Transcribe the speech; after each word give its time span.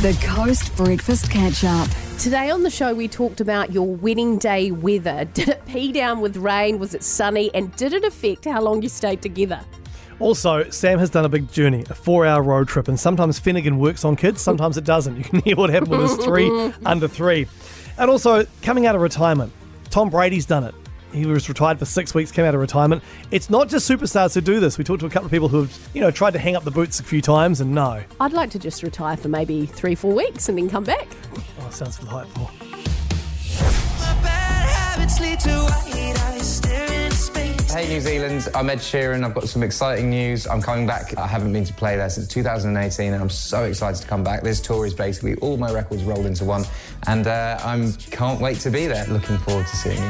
The 0.00 0.18
Coast 0.26 0.74
Breakfast 0.78 1.30
Catch 1.30 1.62
Up. 1.62 1.86
Today 2.18 2.48
on 2.48 2.62
the 2.62 2.70
show, 2.70 2.94
we 2.94 3.06
talked 3.06 3.42
about 3.42 3.70
your 3.70 3.86
wedding 3.86 4.38
day 4.38 4.70
weather. 4.70 5.26
Did 5.34 5.50
it 5.50 5.66
pee 5.66 5.92
down 5.92 6.22
with 6.22 6.38
rain? 6.38 6.78
Was 6.78 6.94
it 6.94 7.02
sunny? 7.02 7.50
And 7.52 7.76
did 7.76 7.92
it 7.92 8.02
affect 8.02 8.46
how 8.46 8.62
long 8.62 8.80
you 8.80 8.88
stayed 8.88 9.20
together? 9.20 9.60
Also, 10.18 10.70
Sam 10.70 10.98
has 10.98 11.10
done 11.10 11.26
a 11.26 11.28
big 11.28 11.52
journey, 11.52 11.84
a 11.90 11.94
four 11.94 12.24
hour 12.24 12.42
road 12.42 12.66
trip, 12.66 12.88
and 12.88 12.98
sometimes 12.98 13.38
Phenergan 13.38 13.76
works 13.76 14.02
on 14.02 14.16
kids, 14.16 14.40
sometimes 14.40 14.78
it 14.78 14.84
doesn't. 14.84 15.16
You 15.18 15.24
can 15.24 15.40
hear 15.40 15.56
what 15.56 15.68
happened 15.68 15.90
with 15.90 16.16
his 16.16 16.24
three 16.24 16.48
under 16.86 17.06
three. 17.06 17.46
And 17.98 18.10
also, 18.10 18.46
coming 18.62 18.86
out 18.86 18.94
of 18.94 19.02
retirement, 19.02 19.52
Tom 19.90 20.08
Brady's 20.08 20.46
done 20.46 20.64
it. 20.64 20.74
He 21.12 21.26
was 21.26 21.48
retired 21.48 21.78
for 21.78 21.84
six 21.84 22.14
weeks, 22.14 22.30
came 22.30 22.44
out 22.44 22.54
of 22.54 22.60
retirement. 22.60 23.02
It's 23.30 23.50
not 23.50 23.68
just 23.68 23.90
superstars 23.90 24.34
who 24.34 24.40
do 24.40 24.60
this. 24.60 24.78
We 24.78 24.84
talked 24.84 25.00
to 25.00 25.06
a 25.06 25.10
couple 25.10 25.26
of 25.26 25.32
people 25.32 25.48
who 25.48 25.62
have, 25.62 25.88
you 25.92 26.00
know, 26.00 26.10
tried 26.10 26.32
to 26.32 26.38
hang 26.38 26.56
up 26.56 26.64
the 26.64 26.70
boots 26.70 27.00
a 27.00 27.02
few 27.02 27.20
times, 27.20 27.60
and 27.60 27.74
no. 27.74 28.02
I'd 28.20 28.32
like 28.32 28.50
to 28.50 28.58
just 28.58 28.82
retire 28.82 29.16
for 29.16 29.28
maybe 29.28 29.66
three, 29.66 29.94
four 29.94 30.12
weeks 30.12 30.48
and 30.48 30.56
then 30.56 30.70
come 30.70 30.84
back. 30.84 31.08
Oh, 31.60 31.70
sounds 31.70 31.98
delightful. 31.98 32.50
Hey 37.72 37.86
New 37.86 38.00
Zealand, 38.00 38.48
I'm 38.52 38.68
Ed 38.68 38.78
Sheeran. 38.78 39.24
I've 39.24 39.32
got 39.32 39.48
some 39.48 39.62
exciting 39.62 40.10
news. 40.10 40.44
I'm 40.44 40.60
coming 40.60 40.88
back. 40.88 41.16
I 41.16 41.28
haven't 41.28 41.52
been 41.52 41.64
to 41.64 41.72
play 41.72 41.96
there 41.96 42.10
since 42.10 42.26
2018 42.26 43.12
and 43.12 43.22
I'm 43.22 43.30
so 43.30 43.62
excited 43.62 44.02
to 44.02 44.08
come 44.08 44.24
back. 44.24 44.42
This 44.42 44.60
tour 44.60 44.86
is 44.86 44.92
basically 44.92 45.36
all 45.36 45.56
my 45.56 45.72
records 45.72 46.02
rolled 46.02 46.26
into 46.26 46.44
one 46.44 46.64
and 47.06 47.28
uh, 47.28 47.60
I 47.62 47.92
can't 48.10 48.40
wait 48.40 48.58
to 48.60 48.70
be 48.70 48.88
there. 48.88 49.06
Looking 49.06 49.38
forward 49.38 49.68
to 49.68 49.76
seeing 49.76 49.98
you. 49.98 50.02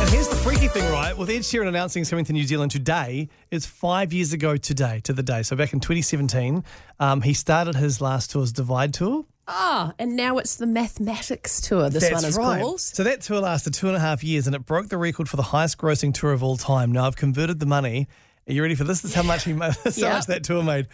And 0.00 0.10
here's 0.10 0.28
the 0.28 0.36
freaky 0.36 0.68
thing, 0.68 0.88
right? 0.92 1.18
With 1.18 1.28
Ed 1.28 1.40
Sheeran 1.40 1.66
announcing 1.66 2.02
he's 2.02 2.10
coming 2.10 2.24
to 2.26 2.32
New 2.32 2.44
Zealand 2.44 2.70
today, 2.70 3.28
it's 3.50 3.66
five 3.66 4.12
years 4.12 4.32
ago 4.32 4.56
today, 4.56 5.00
to 5.04 5.12
the 5.12 5.24
day. 5.24 5.42
So 5.42 5.56
back 5.56 5.72
in 5.72 5.80
2017, 5.80 6.62
um, 7.00 7.22
he 7.22 7.34
started 7.34 7.74
his 7.74 8.00
last 8.00 8.30
tour's 8.30 8.52
Divide 8.52 8.94
Tour. 8.94 9.24
Ah, 9.50 9.94
and 9.98 10.14
now 10.14 10.36
it's 10.38 10.56
the 10.56 10.66
mathematics 10.66 11.60
tour. 11.60 11.88
This 11.90 12.10
one 12.12 12.24
is 12.24 12.36
called. 12.36 12.80
So 12.80 13.02
that 13.04 13.22
tour 13.22 13.40
lasted 13.40 13.74
two 13.74 13.88
and 13.88 13.96
a 13.96 14.00
half 14.00 14.22
years 14.22 14.46
and 14.46 14.54
it 14.54 14.66
broke 14.66 14.88
the 14.88 14.98
record 14.98 15.28
for 15.28 15.36
the 15.36 15.42
highest 15.42 15.78
grossing 15.78 16.12
tour 16.12 16.32
of 16.32 16.42
all 16.42 16.56
time. 16.56 16.92
Now 16.92 17.06
I've 17.06 17.16
converted 17.16 17.58
the 17.58 17.66
money. 17.66 18.08
Are 18.48 18.52
you 18.52 18.62
ready 18.62 18.74
for 18.74 18.84
this? 18.84 19.00
This 19.00 19.12
is 19.12 19.14
how 19.16 19.22
much 19.22 19.44
he 19.44 19.52
made. 19.54 19.74
Is 19.84 20.00
how 20.02 20.10
much 20.10 20.26
that 20.26 20.44
tour 20.44 20.62
made. 20.62 20.88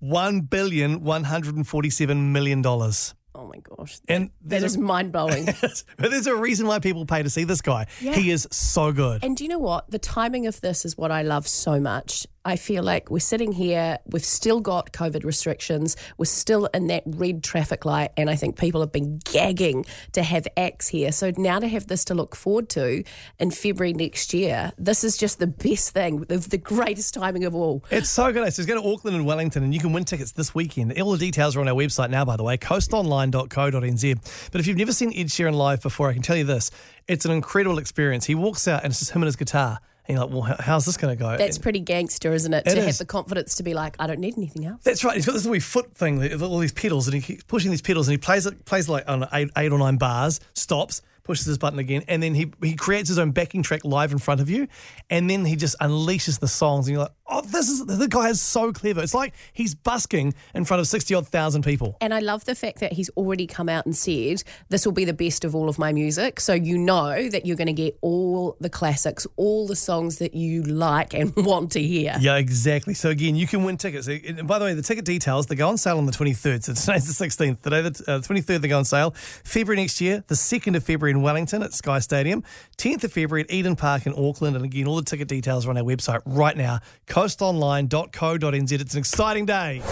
One 0.00 0.40
billion 0.42 1.02
one 1.04 1.24
hundred 1.24 1.56
and 1.56 1.66
forty-seven 1.66 2.32
million 2.32 2.62
dollars. 2.62 3.14
Oh 3.32 3.46
my 3.46 3.58
gosh, 3.58 4.00
And 4.08 4.30
that 4.46 4.60
there's 4.60 4.76
mind 4.92 5.12
blowing. 5.12 5.46
but 5.46 6.10
there's 6.10 6.26
a 6.26 6.34
reason 6.34 6.66
why 6.66 6.78
people 6.80 7.06
pay 7.06 7.22
to 7.22 7.30
see 7.30 7.44
this 7.44 7.60
guy. 7.62 7.86
Yeah. 8.00 8.14
He 8.14 8.30
is 8.30 8.46
so 8.50 8.92
good. 8.92 9.22
And 9.24 9.36
do 9.36 9.44
you 9.44 9.48
know 9.48 9.58
what? 9.58 9.88
The 9.90 10.00
timing 10.00 10.46
of 10.46 10.60
this 10.60 10.84
is 10.84 10.96
what 10.98 11.10
I 11.12 11.22
love 11.22 11.46
so 11.46 11.78
much. 11.80 12.26
I 12.44 12.56
feel 12.56 12.82
like 12.82 13.10
we're 13.10 13.18
sitting 13.18 13.52
here, 13.52 13.98
we've 14.06 14.24
still 14.24 14.60
got 14.60 14.92
COVID 14.92 15.24
restrictions, 15.24 15.96
we're 16.16 16.24
still 16.24 16.66
in 16.66 16.86
that 16.86 17.02
red 17.04 17.44
traffic 17.44 17.84
light, 17.84 18.12
and 18.16 18.30
I 18.30 18.36
think 18.36 18.58
people 18.58 18.80
have 18.80 18.92
been 18.92 19.20
gagging 19.24 19.84
to 20.12 20.22
have 20.22 20.48
acts 20.56 20.88
here. 20.88 21.12
So 21.12 21.32
now 21.36 21.58
to 21.58 21.68
have 21.68 21.86
this 21.88 22.02
to 22.06 22.14
look 22.14 22.34
forward 22.34 22.70
to 22.70 23.04
in 23.38 23.50
February 23.50 23.92
next 23.92 24.32
year, 24.32 24.72
this 24.78 25.04
is 25.04 25.18
just 25.18 25.38
the 25.38 25.46
best 25.46 25.90
thing, 25.90 26.20
the, 26.22 26.38
the 26.38 26.56
greatest 26.56 27.12
timing 27.12 27.44
of 27.44 27.54
all. 27.54 27.84
It's 27.90 28.08
so 28.08 28.32
good. 28.32 28.50
So 28.54 28.64
go 28.64 28.80
to 28.80 28.88
Auckland 28.88 29.16
and 29.16 29.26
Wellington 29.26 29.62
and 29.62 29.74
you 29.74 29.80
can 29.80 29.92
win 29.92 30.04
tickets 30.04 30.32
this 30.32 30.54
weekend. 30.54 30.98
All 30.98 31.12
the 31.12 31.18
details 31.18 31.56
are 31.56 31.60
on 31.60 31.68
our 31.68 31.74
website 31.74 32.08
now, 32.08 32.24
by 32.24 32.36
the 32.36 32.42
way, 32.42 32.56
coastonline.co.nz. 32.56 34.50
But 34.50 34.60
if 34.60 34.66
you've 34.66 34.78
never 34.78 34.92
seen 34.92 35.12
Ed 35.14 35.26
Sheeran 35.26 35.54
live 35.54 35.82
before, 35.82 36.08
I 36.08 36.14
can 36.14 36.22
tell 36.22 36.36
you 36.36 36.44
this. 36.44 36.70
It's 37.06 37.26
an 37.26 37.32
incredible 37.32 37.78
experience. 37.78 38.24
He 38.24 38.34
walks 38.34 38.66
out 38.66 38.82
and 38.82 38.92
it's 38.92 39.00
just 39.00 39.10
him 39.10 39.20
and 39.22 39.26
his 39.26 39.36
guitar. 39.36 39.80
And 40.08 40.16
you're 40.16 40.26
like, 40.26 40.34
well, 40.34 40.56
how's 40.58 40.86
this 40.86 40.96
going 40.96 41.16
to 41.16 41.22
go? 41.22 41.36
That's 41.36 41.58
pretty 41.58 41.80
gangster, 41.80 42.32
isn't 42.32 42.52
it? 42.52 42.66
It 42.66 42.74
to 42.74 42.82
have 42.82 42.98
the 42.98 43.04
confidence 43.04 43.56
to 43.56 43.62
be 43.62 43.74
like, 43.74 43.96
I 43.98 44.06
don't 44.06 44.20
need 44.20 44.36
anything 44.36 44.66
else. 44.66 44.82
That's 44.82 45.04
right. 45.04 45.14
He's 45.14 45.26
got 45.26 45.32
this 45.32 45.46
wee 45.46 45.60
foot 45.60 45.94
thing, 45.94 46.42
all 46.42 46.58
these 46.58 46.72
pedals, 46.72 47.06
and 47.06 47.14
he 47.14 47.20
keeps 47.20 47.44
pushing 47.44 47.70
these 47.70 47.82
pedals, 47.82 48.08
and 48.08 48.14
he 48.14 48.18
plays 48.18 48.46
it, 48.46 48.64
plays 48.64 48.88
like 48.88 49.08
on 49.08 49.28
eight, 49.32 49.50
eight 49.56 49.72
or 49.72 49.78
nine 49.78 49.96
bars, 49.96 50.40
stops, 50.54 51.02
pushes 51.22 51.46
his 51.46 51.58
button 51.58 51.78
again, 51.78 52.02
and 52.08 52.22
then 52.22 52.34
he 52.34 52.52
he 52.62 52.74
creates 52.74 53.08
his 53.08 53.18
own 53.18 53.30
backing 53.30 53.62
track 53.62 53.84
live 53.84 54.12
in 54.12 54.18
front 54.18 54.40
of 54.40 54.50
you, 54.50 54.68
and 55.08 55.28
then 55.28 55.44
he 55.44 55.56
just 55.56 55.78
unleashes 55.80 56.40
the 56.40 56.48
songs, 56.48 56.86
and 56.86 56.94
you're 56.94 57.02
like, 57.02 57.12
oh, 57.26 57.40
this 57.42 57.68
is 57.68 57.84
the 57.86 58.08
guy 58.08 58.28
is 58.28 58.40
so 58.40 58.72
clever. 58.72 59.00
It's 59.02 59.14
like 59.14 59.34
he's 59.52 59.74
busking 59.74 60.34
in 60.54 60.64
front 60.64 60.80
of 60.80 60.86
sixty 60.86 61.14
odd 61.14 61.28
thousand 61.28 61.62
people. 61.62 61.96
And 62.00 62.12
I 62.12 62.20
love 62.20 62.44
the 62.44 62.54
fact 62.54 62.80
that 62.80 62.92
he's 62.92 63.10
already 63.10 63.46
come 63.46 63.68
out 63.68 63.86
and 63.86 63.96
said, 63.96 64.42
This 64.68 64.84
will 64.84 64.92
be 64.92 65.04
the 65.04 65.12
best 65.12 65.44
of 65.44 65.54
all 65.54 65.68
of 65.68 65.78
my 65.78 65.92
music. 65.92 66.40
So 66.40 66.52
you 66.52 66.78
know 66.78 67.28
that 67.28 67.46
you're 67.46 67.56
going 67.56 67.66
to 67.66 67.72
get 67.72 67.98
all 68.00 68.56
the 68.60 68.70
classics, 68.70 69.26
all 69.36 69.66
the 69.66 69.76
songs 69.76 70.18
that 70.18 70.34
you 70.34 70.62
like 70.62 71.14
and 71.14 71.34
want 71.36 71.72
to 71.72 71.82
hear. 71.82 72.16
Yeah, 72.20 72.36
exactly. 72.36 72.94
So 72.94 73.10
again, 73.10 73.36
you 73.36 73.46
can 73.46 73.64
win 73.64 73.76
tickets. 73.76 74.08
And 74.08 74.46
by 74.46 74.58
the 74.58 74.64
way, 74.64 74.74
the 74.74 74.82
ticket 74.82 75.04
details 75.04 75.46
they 75.46 75.56
go 75.56 75.68
on 75.68 75.78
sale 75.78 75.98
on 75.98 76.06
the 76.06 76.12
23rd. 76.12 76.64
So 76.64 76.74
today's 76.74 77.16
the 77.16 77.24
16th. 77.24 77.62
Today, 77.62 77.82
the 77.82 77.88
uh, 78.06 78.20
23rd, 78.20 78.60
they 78.60 78.68
go 78.68 78.78
on 78.78 78.84
sale. 78.84 79.12
February 79.44 79.80
next 79.80 80.00
year, 80.00 80.24
the 80.26 80.34
2nd 80.34 80.76
of 80.76 80.84
February 80.84 81.09
in 81.10 81.22
Wellington 81.22 81.62
at 81.62 81.72
Sky 81.72 81.98
Stadium. 81.98 82.42
10th 82.78 83.04
of 83.04 83.12
February 83.12 83.42
at 83.42 83.50
Eden 83.50 83.76
Park 83.76 84.06
in 84.06 84.14
Auckland. 84.16 84.56
And 84.56 84.64
again, 84.64 84.86
all 84.86 84.96
the 84.96 85.02
ticket 85.02 85.28
details 85.28 85.66
are 85.66 85.70
on 85.70 85.76
our 85.76 85.84
website 85.84 86.22
right 86.24 86.56
now, 86.56 86.80
coastonline.co.nz. 87.06 88.72
It's 88.72 88.94
an 88.94 88.98
exciting 88.98 89.46
day. 89.46 89.82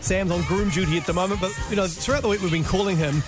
Sam's 0.00 0.30
on 0.30 0.42
groom 0.42 0.70
duty 0.70 0.96
at 0.96 1.06
the 1.06 1.12
moment, 1.12 1.40
but 1.40 1.52
you 1.70 1.76
know, 1.76 1.86
throughout 1.86 2.22
the 2.22 2.28
week 2.28 2.40
we've 2.40 2.52
been 2.52 2.64
calling 2.64 2.96
him. 2.96 3.22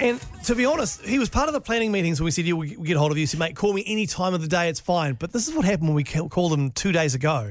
And 0.00 0.20
to 0.44 0.54
be 0.54 0.64
honest, 0.64 1.02
he 1.02 1.18
was 1.18 1.28
part 1.28 1.48
of 1.48 1.54
the 1.54 1.60
planning 1.60 1.92
meetings 1.92 2.20
when 2.20 2.24
we 2.24 2.32
said, 2.32 2.44
yeah, 2.44 2.54
we'll 2.54 2.68
get 2.68 2.96
hold 2.96 3.12
of 3.12 3.16
you. 3.16 3.22
He 3.22 3.26
said, 3.26 3.38
mate, 3.38 3.54
call 3.54 3.72
me 3.72 3.84
any 3.86 4.06
time 4.06 4.34
of 4.34 4.40
the 4.40 4.48
day, 4.48 4.68
it's 4.68 4.80
fine. 4.80 5.14
But 5.14 5.32
this 5.32 5.46
is 5.46 5.54
what 5.54 5.64
happened 5.64 5.88
when 5.88 5.94
we 5.94 6.04
called 6.04 6.52
him 6.52 6.70
two 6.72 6.90
days 6.90 7.14
ago. 7.14 7.50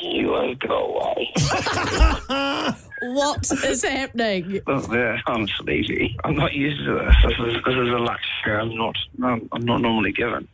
You 0.00 0.28
won't 0.28 0.60
go 0.60 0.94
away. 0.94 1.32
What 3.02 3.50
is 3.64 3.82
happening? 3.82 4.60
Oh, 4.66 4.94
yeah, 4.94 5.20
I'm 5.26 5.48
sleepy. 5.48 6.16
I'm 6.24 6.36
not 6.36 6.52
used 6.52 6.84
to 6.84 6.94
this. 6.94 7.14
This 7.24 7.32
is, 7.32 7.64
this 7.64 7.74
is 7.74 7.88
a 7.88 7.98
luxury 7.98 8.54
I'm 8.54 8.76
not, 8.76 8.96
I'm, 9.22 9.48
I'm 9.52 9.64
not 9.64 9.80
normally 9.80 10.12
given. 10.12 10.46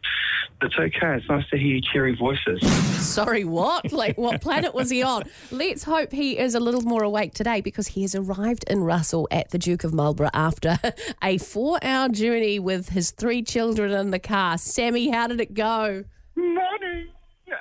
It's 0.62 0.78
okay. 0.78 1.16
It's 1.16 1.28
nice 1.28 1.48
to 1.50 1.58
hear 1.58 1.74
your 1.74 1.82
cheery 1.82 2.16
voices. 2.16 2.60
Sorry, 3.04 3.44
what? 3.44 3.92
Like, 3.92 4.16
what 4.16 4.40
planet 4.40 4.74
was 4.74 4.88
he 4.90 5.02
on? 5.02 5.24
Let's 5.50 5.84
hope 5.84 6.12
he 6.12 6.38
is 6.38 6.54
a 6.54 6.60
little 6.60 6.80
more 6.82 7.02
awake 7.02 7.34
today 7.34 7.60
because 7.60 7.88
he 7.88 8.02
has 8.02 8.14
arrived 8.14 8.64
in 8.68 8.82
Russell 8.84 9.28
at 9.30 9.50
the 9.50 9.58
Duke 9.58 9.84
of 9.84 9.92
Marlborough 9.92 10.30
after 10.32 10.78
a 11.22 11.38
four 11.38 11.78
hour 11.82 12.08
journey 12.08 12.58
with 12.58 12.90
his 12.90 13.10
three 13.10 13.42
children 13.42 13.90
in 13.92 14.12
the 14.12 14.18
car. 14.18 14.56
Sammy, 14.56 15.10
how 15.10 15.26
did 15.26 15.40
it 15.40 15.52
go? 15.52 16.04
Morning. 16.36 17.08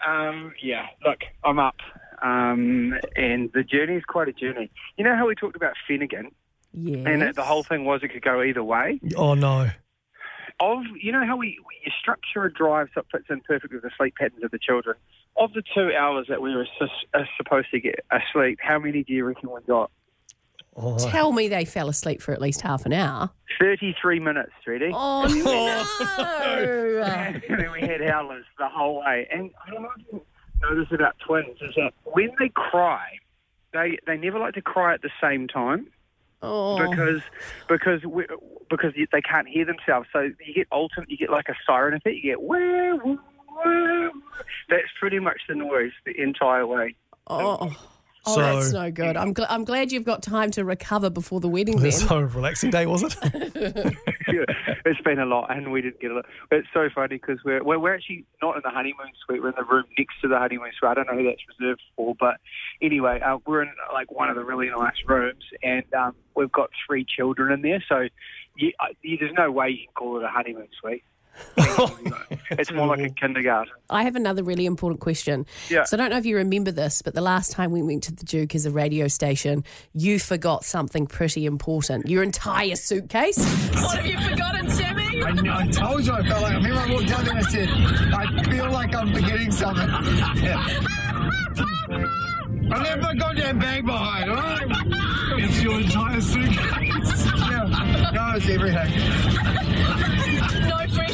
Um, 0.07 0.53
yeah, 0.61 0.87
look, 1.05 1.19
I'm 1.43 1.59
up. 1.59 1.75
Um, 2.21 2.93
and 3.15 3.51
the 3.53 3.63
journey 3.63 3.95
is 3.95 4.03
quite 4.05 4.27
a 4.27 4.33
journey. 4.33 4.71
You 4.97 5.03
know 5.03 5.15
how 5.15 5.27
we 5.27 5.35
talked 5.35 5.55
about 5.55 5.73
Phenergan? 5.89 6.31
Yeah. 6.73 7.09
And 7.09 7.35
the 7.35 7.43
whole 7.43 7.63
thing 7.63 7.85
was 7.85 8.01
it 8.03 8.09
could 8.09 8.21
go 8.21 8.41
either 8.41 8.63
way? 8.63 8.99
Oh, 9.15 9.33
no. 9.33 9.69
Of 10.59 10.83
You 11.01 11.11
know 11.11 11.25
how 11.25 11.35
we, 11.35 11.59
we 11.67 11.75
you 11.85 11.91
structure 11.99 12.45
a 12.45 12.53
drive 12.53 12.89
so 12.93 13.01
it 13.01 13.07
fits 13.11 13.25
in 13.29 13.41
perfectly 13.41 13.75
with 13.77 13.83
the 13.83 13.91
sleep 13.97 14.15
patterns 14.15 14.43
of 14.43 14.51
the 14.51 14.59
children? 14.59 14.95
Of 15.37 15.53
the 15.53 15.63
two 15.73 15.91
hours 15.93 16.27
that 16.29 16.41
we 16.41 16.55
were 16.55 16.67
sus- 16.79 16.89
uh, 17.13 17.23
supposed 17.37 17.69
to 17.71 17.79
get 17.79 17.99
asleep, 18.11 18.59
how 18.61 18.79
many 18.79 19.03
do 19.03 19.13
you 19.13 19.25
reckon 19.25 19.51
we 19.51 19.59
got? 19.67 19.91
Oh. 20.77 20.97
Tell 20.97 21.31
me 21.31 21.47
they 21.47 21.63
fell 21.63 21.87
asleep 21.87 22.21
for 22.21 22.33
at 22.33 22.41
least 22.41 22.61
half 22.61 22.85
an 22.85 22.93
hour. 22.93 23.29
33 23.59 24.19
minutes, 24.19 24.51
ready? 24.67 24.91
Oh, 24.93 25.25
no. 25.45 27.41
and 27.49 27.59
then 27.59 27.71
we 27.71 27.81
had 27.81 28.01
howlers 28.01 28.45
the 28.57 28.67
whole 28.67 28.99
way. 28.99 29.27
And 29.31 29.51
I 29.65 29.71
don't 29.71 29.83
know 29.83 29.89
if 29.97 30.05
you 30.11 30.21
notice 30.69 30.91
about 30.91 31.15
twins 31.25 31.57
is 31.61 31.75
that 31.75 31.93
when 32.03 32.31
they 32.39 32.49
cry, 32.49 33.05
they 33.73 33.97
they 34.07 34.17
never 34.17 34.39
like 34.39 34.53
to 34.55 34.61
cry 34.61 34.93
at 34.93 35.01
the 35.01 35.09
same 35.21 35.47
time 35.47 35.87
Oh. 36.41 36.77
because 36.77 37.21
because 37.67 38.03
we, 38.05 38.25
because 38.69 38.93
they 39.11 39.21
can't 39.21 39.47
hear 39.47 39.65
themselves. 39.65 40.07
So 40.13 40.29
you 40.45 40.53
get 40.53 40.67
alternate, 40.71 41.09
you 41.09 41.17
get 41.17 41.29
like 41.29 41.49
a 41.49 41.55
siren 41.65 41.93
effect. 41.95 42.15
You 42.15 42.21
get 42.21 42.41
woo, 42.41 42.97
woo, 43.03 43.19
woo. 43.63 44.11
That's 44.69 44.83
pretty 44.99 45.19
much 45.19 45.41
the 45.47 45.55
noise 45.55 45.91
the 46.05 46.19
entire 46.21 46.67
way. 46.67 46.95
Oh. 47.27 47.75
Oh, 48.27 48.35
So- 48.35 48.41
that's 48.41 48.71
no 48.73 48.91
good. 48.91 49.17
I'm, 49.17 49.33
gl- 49.33 49.45
I'm 49.49 49.63
glad 49.65 49.91
you've 49.91 50.03
got 50.05 50.23
time 50.23 50.51
to 50.51 50.63
recover 50.65 51.09
before 51.09 51.39
the 51.39 51.47
wedding 51.49 51.79
then. 51.79 51.91
So 51.91 52.19
relaxing 52.19 52.71
day, 52.71 52.85
was 52.85 53.03
it? 53.03 53.15
it's 54.85 55.01
been 55.01 55.19
a 55.19 55.25
lot, 55.25 55.55
and 55.55 55.71
we 55.71 55.81
didn't 55.81 55.99
get 55.99 56.11
a 56.11 56.15
lot. 56.15 56.25
It's 56.51 56.67
so 56.73 56.89
funny 56.93 57.17
because 57.17 57.39
we're, 57.43 57.63
we're 57.63 57.79
we're 57.79 57.95
actually 57.95 58.25
not 58.41 58.55
in 58.55 58.61
the 58.63 58.69
honeymoon 58.69 59.11
suite. 59.25 59.41
We're 59.41 59.49
in 59.49 59.55
the 59.57 59.63
room 59.63 59.85
next 59.97 60.15
to 60.21 60.27
the 60.27 60.37
honeymoon 60.37 60.71
suite. 60.77 60.89
I 60.89 60.93
don't 60.93 61.07
know 61.07 61.15
who 61.17 61.23
that's 61.25 61.41
reserved 61.59 61.81
for, 61.95 62.15
but 62.19 62.37
anyway, 62.81 63.19
uh, 63.25 63.37
we're 63.45 63.63
in 63.63 63.69
like 63.93 64.11
one 64.11 64.29
of 64.29 64.35
the 64.35 64.43
really 64.43 64.69
nice 64.69 64.95
rooms, 65.07 65.43
and 65.63 65.83
um, 65.93 66.15
we've 66.35 66.51
got 66.51 66.69
three 66.87 67.05
children 67.05 67.51
in 67.51 67.61
there. 67.61 67.83
So 67.87 68.07
you, 68.57 68.71
uh, 68.79 68.87
you, 69.01 69.17
there's 69.17 69.33
no 69.37 69.51
way 69.51 69.69
you 69.69 69.85
can 69.85 69.93
call 69.95 70.17
it 70.17 70.23
a 70.23 70.27
honeymoon 70.29 70.67
suite. 70.81 71.03
It's 71.57 72.71
more 72.71 72.87
like 72.87 72.99
a 72.99 73.09
kindergarten. 73.09 73.73
I 73.89 74.03
have 74.03 74.15
another 74.15 74.43
really 74.43 74.65
important 74.65 75.01
question. 75.01 75.45
Yeah. 75.69 75.83
So 75.83 75.95
I 75.95 75.97
don't 75.97 76.09
know 76.09 76.17
if 76.17 76.25
you 76.25 76.37
remember 76.37 76.71
this, 76.71 77.01
but 77.01 77.13
the 77.13 77.21
last 77.21 77.51
time 77.51 77.71
we 77.71 77.81
went 77.81 78.03
to 78.03 78.13
the 78.13 78.25
Duke 78.25 78.55
as 78.55 78.65
a 78.65 78.71
radio 78.71 79.07
station, 79.07 79.63
you 79.93 80.19
forgot 80.19 80.65
something 80.65 81.07
pretty 81.07 81.45
important. 81.45 82.07
Your 82.07 82.23
entire 82.23 82.75
suitcase. 82.75 83.37
What 83.73 83.97
have 83.97 84.05
you 84.05 84.19
forgotten, 84.19 84.69
Sammy? 84.69 85.23
I, 85.23 85.31
kn- 85.33 85.47
I 85.47 85.67
told 85.67 86.05
you 86.05 86.13
I 86.13 86.23
felt 86.27 86.41
like 86.41 86.53
I 86.53 86.55
remember 86.55 86.79
I 86.79 86.91
walked 86.93 87.07
down 87.07 87.25
there 87.25 87.35
and 87.37 87.45
I 87.45 87.49
said, 87.49 87.69
I 87.69 88.43
feel 88.49 88.71
like 88.71 88.93
I'm 88.95 89.13
forgetting 89.13 89.51
something. 89.51 89.87
Yeah. 90.43 90.67
I 92.67 92.81
left 92.81 93.01
my 93.01 93.13
goddamn 93.13 93.59
bag 93.59 93.85
behind, 93.85 94.31
all 94.31 94.37
right? 94.37 94.65
It's 95.37 95.61
your 95.61 95.79
entire 95.81 96.19
suitcase. 96.19 97.25
yeah. 97.35 98.11
No, 98.13 98.33
it's 98.35 98.49
everything. 98.49 98.91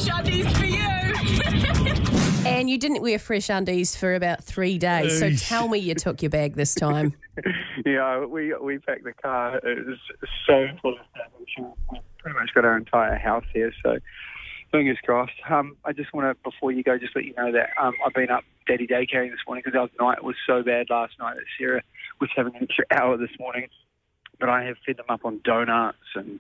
Fresh 0.02 0.20
undies 0.20 0.58
for 0.58 0.66
you. 0.66 0.78
And 2.44 2.72
you 2.72 2.80
didn't 2.80 3.04
wear 3.04 3.20
fresh 3.20 3.50
undies 3.50 3.96
for 3.96 4.16
about 4.16 4.44
three 4.44 4.80
days. 4.80 5.20
So 5.20 5.30
tell 5.32 5.68
me 5.68 5.78
you 5.78 5.94
took 5.94 6.24
your 6.24 6.32
bag 6.32 6.56
this 6.56 6.74
time. 6.74 7.14
Yeah, 7.86 8.26
we 8.26 8.54
we 8.62 8.78
packed 8.78 9.06
the 9.06 9.14
car. 9.14 9.58
It 9.58 9.88
was 9.88 9.98
so 10.46 10.68
full 10.82 10.94
of 10.94 11.00
stuff. 11.16 11.32
We 11.40 12.00
pretty 12.20 12.38
much 12.38 12.54
got 12.54 12.66
our 12.66 12.78
entire 12.78 13.16
house 13.16 13.46
here, 13.54 13.72
so 13.82 13.98
fingers 14.72 14.98
crossed. 15.04 15.32
Um, 15.50 15.78
I 15.86 15.94
just 15.94 16.14
want 16.14 16.28
to, 16.28 16.44
before 16.44 16.72
you 16.72 16.84
go, 16.84 16.98
just 17.00 17.16
let 17.16 17.26
you 17.26 17.34
know 17.36 17.52
that 17.52 17.70
um, 17.82 17.94
I've 18.06 18.14
been 18.14 18.30
up 18.30 18.44
daddy 18.68 18.86
daycaring 18.86 19.32
this 19.32 19.40
morning 19.48 19.64
because 19.66 19.80
our 19.80 20.06
night 20.06 20.24
was 20.24 20.36
so 20.46 20.62
bad 20.62 20.88
last 20.90 21.14
night 21.20 21.36
that 21.36 21.46
Sarah 21.58 21.82
was 22.20 22.30
having 22.36 22.56
an 22.56 22.64
extra 22.64 22.86
hour 22.92 23.18
this 23.18 23.32
morning. 23.40 23.68
But 24.42 24.50
I 24.50 24.64
have 24.66 24.76
fed 24.86 24.98
them 24.98 25.06
up 25.08 25.22
on 25.24 25.40
donuts 25.46 25.98
and 26.16 26.40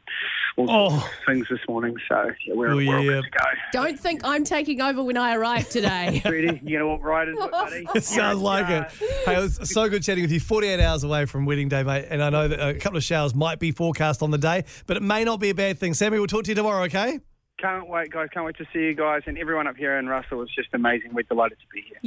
all 0.57 0.67
sorts 0.67 0.93
Oh. 0.93 0.97
of 1.07 1.25
things 1.25 1.47
this 1.49 1.59
morning, 1.69 1.95
so 2.09 2.31
yeah, 2.45 2.53
we're, 2.55 2.71
Oh, 2.71 2.75
we're 2.75 2.97
all 2.97 3.03
yeah. 3.03 3.11
good 3.21 3.23
to 3.23 3.29
go. 3.29 3.45
Don't 3.71 3.97
think 3.99 4.21
I'm 4.25 4.43
taking 4.43 4.81
over 4.81 5.01
when 5.03 5.15
I 5.17 5.35
arrive 5.35 5.69
today. 5.69 6.19
Sweetie, 6.25 6.59
you 6.63 6.77
gonna 6.79 6.87
walk 6.89 7.03
right 7.03 7.27
into 7.27 7.41
it, 7.43 7.51
buddy? 7.51 7.87
It 7.95 8.03
sounds 8.03 8.39
like 8.41 8.69
it. 8.69 8.91
Hey, 9.25 9.35
it 9.35 9.39
was 9.39 9.71
so 9.71 9.87
good 9.87 10.03
chatting 10.03 10.23
with 10.23 10.31
you. 10.31 10.39
48 10.41 10.79
hours 10.81 11.03
away 11.05 11.25
from 11.25 11.45
wedding 11.45 11.69
day, 11.69 11.83
mate. 11.83 12.07
And 12.09 12.21
I 12.21 12.29
know 12.31 12.47
that 12.49 12.59
a 12.59 12.73
couple 12.73 12.97
of 12.97 13.03
showers 13.03 13.33
might 13.33 13.59
be 13.59 13.71
forecast 13.71 14.21
on 14.21 14.31
the 14.31 14.37
day, 14.37 14.65
but 14.87 14.97
it 14.97 15.03
may 15.03 15.23
not 15.23 15.39
be 15.39 15.51
a 15.51 15.55
bad 15.55 15.77
thing. 15.77 15.93
Sammy, 15.93 16.17
we'll 16.17 16.27
talk 16.27 16.43
to 16.45 16.49
you 16.51 16.55
tomorrow, 16.55 16.83
okay? 16.85 17.19
Can't 17.59 17.87
wait, 17.87 18.09
guys. 18.11 18.27
Can't 18.33 18.45
wait 18.45 18.57
to 18.57 18.65
see 18.73 18.79
you 18.79 18.95
guys 18.95 19.21
and 19.27 19.37
everyone 19.37 19.67
up 19.67 19.75
here 19.77 19.97
in 19.99 20.07
Russell. 20.07 20.41
It's 20.41 20.53
just 20.55 20.69
amazing. 20.73 21.13
We're 21.13 21.21
delighted 21.23 21.59
to 21.59 21.65
be 21.71 21.83
here. 21.87 21.99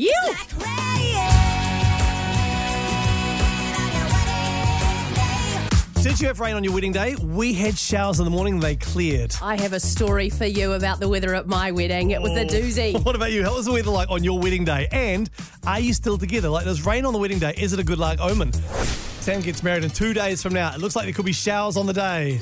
you. 1.55 1.64
Did 6.05 6.21
you 6.21 6.27
have 6.27 6.39
rain 6.39 6.55
on 6.55 6.63
your 6.63 6.75
wedding 6.75 6.93
day? 6.93 7.17
We 7.17 7.55
had 7.55 7.79
showers 7.79 8.19
in 8.19 8.27
the 8.27 8.31
morning, 8.31 8.61
they 8.61 8.77
cleared. 8.77 9.35
I 9.41 9.59
have 9.59 9.73
a 9.73 9.81
story 9.81 10.29
for 10.29 10.45
you 10.45 10.75
about 10.75 11.01
the 11.01 11.09
weather 11.09 11.35
at 11.35 11.47
my 11.47 11.71
wedding. 11.71 12.11
It 12.11 12.21
was 12.21 12.33
a 12.33 12.43
oh. 12.43 12.47
doozy. 12.47 13.03
What 13.05 13.17
about 13.17 13.33
you? 13.33 13.43
How 13.43 13.55
was 13.55 13.65
the 13.65 13.73
weather 13.73 13.91
like 13.91 14.11
on 14.11 14.23
your 14.23 14.39
wedding 14.39 14.67
day? 14.67 14.87
And 14.93 15.31
are 15.67 15.81
you 15.81 15.95
still 15.95 16.19
together? 16.19 16.51
Like, 16.51 16.67
does 16.67 16.85
rain 16.85 17.07
on 17.07 17.15
the 17.15 17.19
wedding 17.19 17.39
day, 17.39 17.55
is 17.57 17.73
it 17.73 17.79
a 17.79 17.85
good 17.85 17.97
luck 17.97 18.19
omen? 18.21 18.53
Sam 18.53 19.41
gets 19.41 19.63
married 19.63 19.83
in 19.83 19.89
two 19.89 20.13
days 20.13 20.43
from 20.43 20.53
now. 20.53 20.75
It 20.75 20.81
looks 20.83 20.95
like 20.95 21.07
there 21.07 21.15
could 21.15 21.25
be 21.25 21.33
showers 21.33 21.79
on 21.79 21.87
the 21.87 21.95
day. 21.95 22.39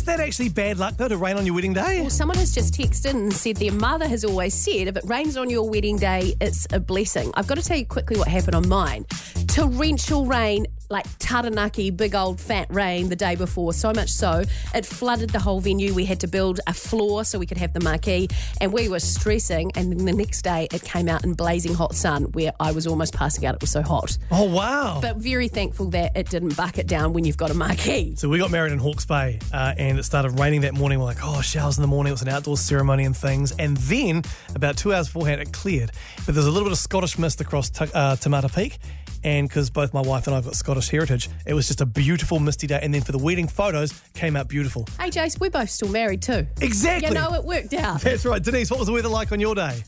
Is 0.00 0.06
that 0.06 0.18
actually 0.18 0.48
bad 0.48 0.78
luck, 0.78 0.96
though, 0.96 1.08
to 1.08 1.18
rain 1.18 1.36
on 1.36 1.44
your 1.44 1.54
wedding 1.54 1.74
day? 1.74 2.00
Well, 2.00 2.08
someone 2.08 2.38
has 2.38 2.54
just 2.54 2.72
texted 2.72 3.10
and 3.10 3.30
said 3.30 3.56
their 3.56 3.70
mother 3.70 4.08
has 4.08 4.24
always 4.24 4.54
said 4.54 4.88
if 4.88 4.96
it 4.96 5.04
rains 5.04 5.36
on 5.36 5.50
your 5.50 5.68
wedding 5.68 5.98
day, 5.98 6.34
it's 6.40 6.66
a 6.72 6.80
blessing. 6.80 7.30
I've 7.34 7.46
got 7.46 7.58
to 7.58 7.62
tell 7.62 7.76
you 7.76 7.84
quickly 7.84 8.16
what 8.16 8.26
happened 8.26 8.54
on 8.54 8.66
mine. 8.66 9.04
Torrential 9.46 10.24
rain, 10.24 10.66
like 10.90 11.06
Taranaki, 11.18 11.90
big 11.90 12.14
old 12.14 12.40
fat 12.40 12.66
rain 12.68 13.08
the 13.08 13.16
day 13.16 13.36
before, 13.36 13.72
so 13.72 13.92
much 13.92 14.10
so 14.10 14.42
it 14.74 14.84
flooded 14.84 15.30
the 15.30 15.38
whole 15.38 15.60
venue. 15.60 15.94
We 15.94 16.04
had 16.04 16.20
to 16.20 16.26
build 16.26 16.60
a 16.66 16.74
floor 16.74 17.24
so 17.24 17.38
we 17.38 17.46
could 17.46 17.58
have 17.58 17.72
the 17.72 17.80
marquee, 17.80 18.28
and 18.60 18.72
we 18.72 18.88
were 18.88 18.98
stressing. 18.98 19.70
And 19.76 19.92
then 19.92 20.04
the 20.04 20.12
next 20.12 20.42
day, 20.42 20.66
it 20.72 20.82
came 20.82 21.08
out 21.08 21.24
in 21.24 21.34
blazing 21.34 21.74
hot 21.74 21.94
sun 21.94 22.24
where 22.32 22.52
I 22.58 22.72
was 22.72 22.86
almost 22.86 23.14
passing 23.14 23.46
out. 23.46 23.54
It 23.54 23.60
was 23.60 23.70
so 23.70 23.82
hot. 23.82 24.18
Oh, 24.32 24.44
wow. 24.52 24.98
But 25.00 25.16
very 25.16 25.48
thankful 25.48 25.86
that 25.90 26.16
it 26.16 26.28
didn't 26.28 26.56
bucket 26.56 26.88
down 26.88 27.12
when 27.12 27.24
you've 27.24 27.36
got 27.36 27.50
a 27.50 27.54
marquee. 27.54 28.16
So 28.16 28.28
we 28.28 28.38
got 28.38 28.50
married 28.50 28.72
in 28.72 28.78
Hawke's 28.78 29.06
Bay, 29.06 29.38
uh, 29.52 29.74
and 29.78 29.98
it 29.98 30.02
started 30.02 30.38
raining 30.40 30.62
that 30.62 30.74
morning. 30.74 30.98
We're 30.98 31.04
like, 31.04 31.22
oh, 31.22 31.40
showers 31.40 31.78
in 31.78 31.82
the 31.82 31.88
morning. 31.88 32.10
It 32.10 32.14
was 32.14 32.22
an 32.22 32.28
outdoor 32.28 32.56
ceremony 32.56 33.04
and 33.04 33.16
things. 33.16 33.52
And 33.58 33.76
then 33.76 34.24
about 34.56 34.76
two 34.76 34.92
hours 34.92 35.06
beforehand, 35.06 35.40
it 35.40 35.52
cleared. 35.52 35.92
But 36.26 36.34
there's 36.34 36.46
a 36.46 36.50
little 36.50 36.66
bit 36.66 36.72
of 36.72 36.78
Scottish 36.78 37.16
mist 37.18 37.40
across 37.40 37.70
t- 37.70 37.86
uh, 37.94 38.16
Te 38.16 38.28
Mata 38.28 38.48
Peak. 38.48 38.78
And 39.22 39.48
because 39.48 39.70
both 39.70 39.92
my 39.92 40.00
wife 40.00 40.26
and 40.26 40.34
I 40.34 40.38
have 40.38 40.46
got 40.46 40.54
Scottish 40.54 40.88
heritage, 40.88 41.28
it 41.46 41.54
was 41.54 41.66
just 41.66 41.80
a 41.80 41.86
beautiful 41.86 42.38
misty 42.38 42.66
day. 42.66 42.80
And 42.82 42.94
then 42.94 43.02
for 43.02 43.12
the 43.12 43.18
wedding 43.18 43.48
photos, 43.48 43.92
came 44.14 44.36
out 44.36 44.48
beautiful. 44.48 44.86
Hey, 44.98 45.10
Jace, 45.10 45.38
we're 45.38 45.50
both 45.50 45.70
still 45.70 45.88
married 45.90 46.22
too. 46.22 46.46
Exactly. 46.60 47.08
You 47.08 47.14
know, 47.14 47.34
it 47.34 47.44
worked 47.44 47.74
out. 47.74 48.00
That's 48.02 48.24
right. 48.24 48.42
Denise, 48.42 48.70
what 48.70 48.78
was 48.78 48.86
the 48.86 48.92
weather 48.92 49.08
like 49.08 49.32
on 49.32 49.40
your 49.40 49.54
day? 49.54 49.82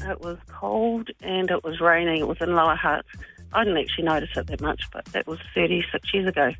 It 0.00 0.20
was 0.20 0.38
cold 0.48 1.08
and 1.22 1.50
it 1.50 1.64
was 1.64 1.80
raining. 1.80 2.20
It 2.20 2.28
was 2.28 2.38
in 2.40 2.54
Lower 2.54 2.76
Hutt. 2.76 3.04
I 3.52 3.64
didn't 3.64 3.78
actually 3.78 4.04
notice 4.04 4.30
it 4.36 4.46
that 4.48 4.60
much, 4.60 4.82
but 4.92 5.04
that 5.06 5.26
was 5.26 5.38
36 5.54 6.12
years 6.12 6.28
ago. 6.28 6.52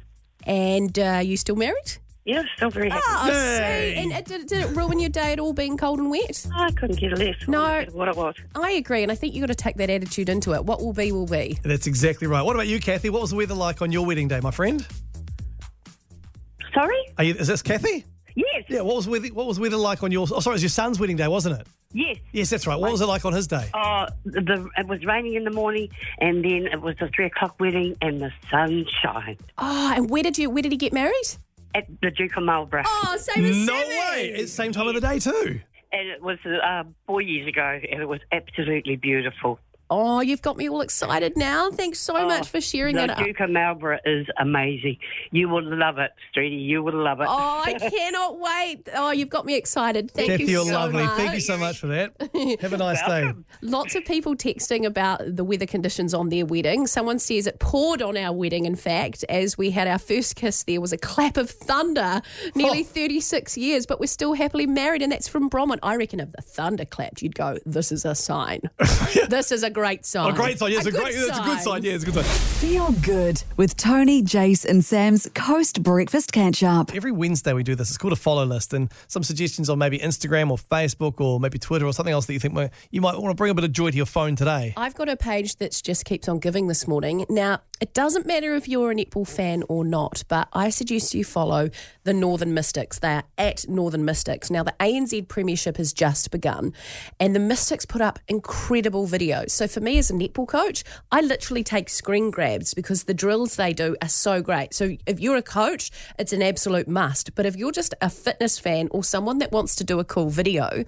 And 0.44 0.98
uh, 0.98 1.20
you 1.22 1.36
still 1.36 1.56
married? 1.56 1.98
Yeah, 2.26 2.42
still 2.56 2.70
very 2.70 2.90
happy. 2.90 3.04
Oh, 3.06 3.26
Yay. 3.28 3.94
see. 3.94 4.02
And 4.02 4.12
it, 4.12 4.24
did, 4.24 4.46
did 4.48 4.60
it 4.64 4.76
ruin 4.76 4.98
your 4.98 5.08
day 5.10 5.32
at 5.32 5.38
all 5.38 5.52
being 5.52 5.76
cold 5.76 6.00
and 6.00 6.10
wet? 6.10 6.44
Oh, 6.52 6.60
I 6.64 6.72
couldn't 6.72 6.96
care 6.96 7.10
less 7.14 7.36
No. 7.46 7.84
what 7.92 8.08
it 8.08 8.16
was. 8.16 8.34
I 8.56 8.72
agree, 8.72 9.04
and 9.04 9.12
I 9.12 9.14
think 9.14 9.32
you've 9.34 9.42
got 9.46 9.46
to 9.46 9.54
take 9.54 9.76
that 9.76 9.90
attitude 9.90 10.28
into 10.28 10.52
it. 10.52 10.64
What 10.64 10.82
will 10.82 10.92
be, 10.92 11.12
will 11.12 11.26
be. 11.26 11.56
That's 11.62 11.86
exactly 11.86 12.26
right. 12.26 12.42
What 12.42 12.56
about 12.56 12.66
you, 12.66 12.80
Kathy? 12.80 13.10
What 13.10 13.22
was 13.22 13.30
the 13.30 13.36
weather 13.36 13.54
like 13.54 13.80
on 13.80 13.92
your 13.92 14.04
wedding 14.04 14.26
day, 14.26 14.40
my 14.40 14.50
friend? 14.50 14.84
Sorry? 16.74 16.98
Are 17.16 17.24
you, 17.24 17.34
is 17.34 17.46
this 17.46 17.62
Kathy? 17.62 18.04
Yes. 18.34 18.64
Yeah. 18.68 18.80
What 18.82 18.96
was 18.96 19.08
weather, 19.08 19.28
what 19.28 19.46
was 19.46 19.56
the 19.56 19.62
weather 19.62 19.76
like 19.78 20.02
on 20.02 20.10
your? 20.12 20.26
Oh, 20.30 20.40
sorry, 20.40 20.54
it 20.54 20.56
was 20.56 20.62
your 20.62 20.68
son's 20.68 21.00
wedding 21.00 21.16
day, 21.16 21.28
wasn't 21.28 21.58
it? 21.60 21.66
Yes. 21.92 22.16
Yes, 22.32 22.50
that's 22.50 22.66
right. 22.66 22.76
What 22.78 22.92
was 22.92 23.00
it 23.00 23.06
like 23.06 23.24
on 23.24 23.32
his 23.32 23.46
day? 23.46 23.70
Oh, 23.72 24.06
the, 24.24 24.68
it 24.76 24.86
was 24.86 25.02
raining 25.06 25.34
in 25.34 25.44
the 25.44 25.50
morning, 25.52 25.88
and 26.18 26.44
then 26.44 26.66
it 26.66 26.82
was 26.82 26.96
the 26.98 27.08
three 27.14 27.26
o'clock 27.26 27.58
wedding, 27.60 27.96
and 28.02 28.20
the 28.20 28.30
sun 28.50 28.84
shined 29.00 29.38
Oh, 29.56 29.92
and 29.96 30.10
where 30.10 30.22
did 30.22 30.36
you? 30.36 30.50
Where 30.50 30.60
did 30.62 30.72
he 30.72 30.76
get 30.76 30.92
married? 30.92 31.14
At 31.76 31.86
the 32.02 32.10
Duke 32.10 32.36
of 32.36 32.42
Marlborough. 32.44 32.82
Oh, 32.86 33.16
same 33.18 33.44
as 33.44 33.56
No 33.66 33.74
Sammy. 33.76 33.88
way! 33.98 34.32
It's 34.34 34.52
same 34.52 34.72
time 34.72 34.88
of 34.88 34.94
the 34.94 35.00
day 35.00 35.18
too. 35.18 35.60
And 35.92 36.08
it 36.08 36.20
was 36.22 36.38
uh, 36.44 36.82
four 37.06 37.20
years 37.22 37.46
ago, 37.48 37.78
and 37.90 38.02
it 38.02 38.06
was 38.06 38.20
absolutely 38.32 38.96
beautiful. 38.96 39.58
Oh, 39.88 40.20
you've 40.20 40.42
got 40.42 40.56
me 40.56 40.68
all 40.68 40.80
excited 40.80 41.34
now. 41.36 41.70
Thanks 41.70 41.98
so 42.00 42.16
Oh, 42.16 42.26
much 42.26 42.48
for 42.48 42.60
sharing 42.60 42.96
the 42.96 43.04
it. 43.04 43.10
up. 43.10 43.18
Duke 43.18 43.38
of 43.40 43.50
Marlborough 43.50 44.00
is 44.04 44.26
amazing. 44.38 44.96
You 45.30 45.48
will 45.48 45.62
love 45.62 45.98
it, 45.98 46.10
Streety. 46.34 46.64
You 46.66 46.82
will 46.82 46.94
love 47.02 47.20
it. 47.20 47.26
Oh, 47.28 47.62
I 47.64 47.74
cannot 47.90 48.40
wait. 48.40 48.88
Oh, 48.94 49.12
you've 49.12 49.28
got 49.30 49.46
me 49.46 49.54
excited. 49.54 50.10
Thank 50.10 50.30
Kathy, 50.30 50.44
you 50.44 50.50
you're 50.50 50.64
so 50.64 50.72
lovely. 50.72 51.04
much. 51.04 51.16
Thank 51.16 51.34
you 51.34 51.40
so 51.40 51.56
much 51.56 51.78
for 51.78 51.86
that. 51.88 52.12
Have 52.60 52.72
a 52.72 52.76
nice 52.78 53.00
day. 53.06 53.32
Lots 53.62 53.94
of 53.94 54.04
people 54.04 54.34
texting 54.34 54.84
about 54.84 55.20
the 55.24 55.44
weather 55.44 55.66
conditions 55.66 56.14
on 56.14 56.30
their 56.30 56.44
wedding. 56.46 56.86
Someone 56.88 57.18
says 57.20 57.46
it 57.46 57.60
poured 57.60 58.02
on 58.02 58.16
our 58.16 58.32
wedding, 58.32 58.66
in 58.66 58.74
fact, 58.76 59.24
as 59.28 59.56
we 59.56 59.70
had 59.70 59.86
our 59.86 59.98
first 59.98 60.34
kiss. 60.36 60.64
There 60.64 60.80
was 60.80 60.92
a 60.92 60.98
clap 60.98 61.36
of 61.36 61.48
thunder, 61.48 62.22
nearly 62.56 62.82
36 62.82 63.56
years, 63.56 63.86
but 63.86 64.00
we're 64.00 64.06
still 64.06 64.32
happily 64.34 64.66
married, 64.66 65.02
and 65.02 65.12
that's 65.12 65.28
from 65.28 65.48
Bromwich. 65.48 65.78
I 65.82 65.94
reckon 65.96 66.18
if 66.18 66.32
the 66.32 66.42
thunder 66.42 66.84
clapped, 66.84 67.22
you'd 67.22 67.34
go, 67.36 67.58
This 67.64 67.92
is 67.92 68.04
a 68.04 68.14
sign. 68.16 68.62
This 69.28 69.52
is 69.52 69.62
a 69.62 69.70
great 69.76 70.06
sign. 70.06 70.32
A 70.32 70.34
great 70.34 70.58
sign. 70.58 70.72
Yeah, 70.72 70.78
it's 70.78 70.86
a, 70.86 70.90
good 70.90 71.02
great. 71.02 71.14
It's 71.14 71.38
a 71.38 71.42
good 71.42 71.60
sign. 71.60 71.82
Yeah, 71.82 71.92
it's 71.92 72.02
a 72.02 72.06
good 72.10 72.14
sign. 72.14 72.24
Feel 72.24 72.92
good 73.02 73.42
with 73.58 73.76
Tony, 73.76 74.22
Jace, 74.22 74.64
and 74.64 74.82
Sam's 74.82 75.28
Coast 75.34 75.82
Breakfast 75.82 76.32
Catch 76.32 76.62
Up. 76.62 76.94
Every 76.94 77.12
Wednesday 77.12 77.52
we 77.52 77.62
do 77.62 77.74
this. 77.74 77.90
It's 77.90 77.98
called 77.98 78.14
a 78.14 78.16
follow 78.16 78.46
list, 78.46 78.72
and 78.72 78.90
some 79.06 79.22
suggestions 79.22 79.68
on 79.68 79.78
maybe 79.78 79.98
Instagram 79.98 80.50
or 80.50 80.56
Facebook 80.56 81.20
or 81.20 81.38
maybe 81.38 81.58
Twitter 81.58 81.84
or 81.84 81.92
something 81.92 82.12
else 82.14 82.24
that 82.24 82.32
you 82.32 82.38
think 82.38 82.54
might- 82.54 82.70
you 82.90 83.02
might 83.02 83.16
want 83.18 83.30
to 83.30 83.34
bring 83.34 83.50
a 83.50 83.54
bit 83.54 83.64
of 83.64 83.72
joy 83.72 83.90
to 83.90 83.96
your 83.96 84.06
phone 84.06 84.34
today. 84.34 84.72
I've 84.78 84.94
got 84.94 85.10
a 85.10 85.16
page 85.16 85.56
that 85.56 85.78
just 85.84 86.06
keeps 86.06 86.26
on 86.26 86.38
giving 86.38 86.68
this 86.68 86.88
morning. 86.88 87.26
Now, 87.28 87.60
it 87.78 87.92
doesn't 87.92 88.24
matter 88.24 88.54
if 88.54 88.66
you're 88.66 88.90
a 88.90 88.94
netball 88.94 89.28
fan 89.28 89.62
or 89.68 89.84
not, 89.84 90.22
but 90.28 90.48
I 90.54 90.70
suggest 90.70 91.14
you 91.14 91.22
follow 91.24 91.68
the 92.04 92.14
Northern 92.14 92.54
Mystics. 92.54 92.98
They 92.98 93.08
are 93.16 93.24
at 93.36 93.68
Northern 93.68 94.06
Mystics. 94.06 94.50
Now, 94.50 94.62
the 94.62 94.74
ANZ 94.80 95.28
Premiership 95.28 95.76
has 95.76 95.92
just 95.92 96.30
begun, 96.30 96.72
and 97.20 97.34
the 97.34 97.40
Mystics 97.40 97.84
put 97.84 98.00
up 98.00 98.18
incredible 98.28 99.06
videos. 99.06 99.50
So, 99.50 99.65
for 99.68 99.80
me 99.80 99.98
as 99.98 100.10
a 100.10 100.14
netball 100.14 100.46
coach, 100.46 100.84
I 101.10 101.20
literally 101.20 101.62
take 101.62 101.88
screen 101.88 102.30
grabs 102.30 102.74
because 102.74 103.04
the 103.04 103.14
drills 103.14 103.56
they 103.56 103.72
do 103.72 103.96
are 104.02 104.08
so 104.08 104.42
great. 104.42 104.74
So, 104.74 104.96
if 105.06 105.20
you're 105.20 105.36
a 105.36 105.42
coach, 105.42 105.90
it's 106.18 106.32
an 106.32 106.42
absolute 106.42 106.88
must. 106.88 107.34
But 107.34 107.46
if 107.46 107.56
you're 107.56 107.72
just 107.72 107.94
a 108.00 108.10
fitness 108.10 108.58
fan 108.58 108.88
or 108.90 109.04
someone 109.04 109.38
that 109.38 109.52
wants 109.52 109.76
to 109.76 109.84
do 109.84 109.98
a 109.98 110.04
cool 110.04 110.28
video, 110.28 110.84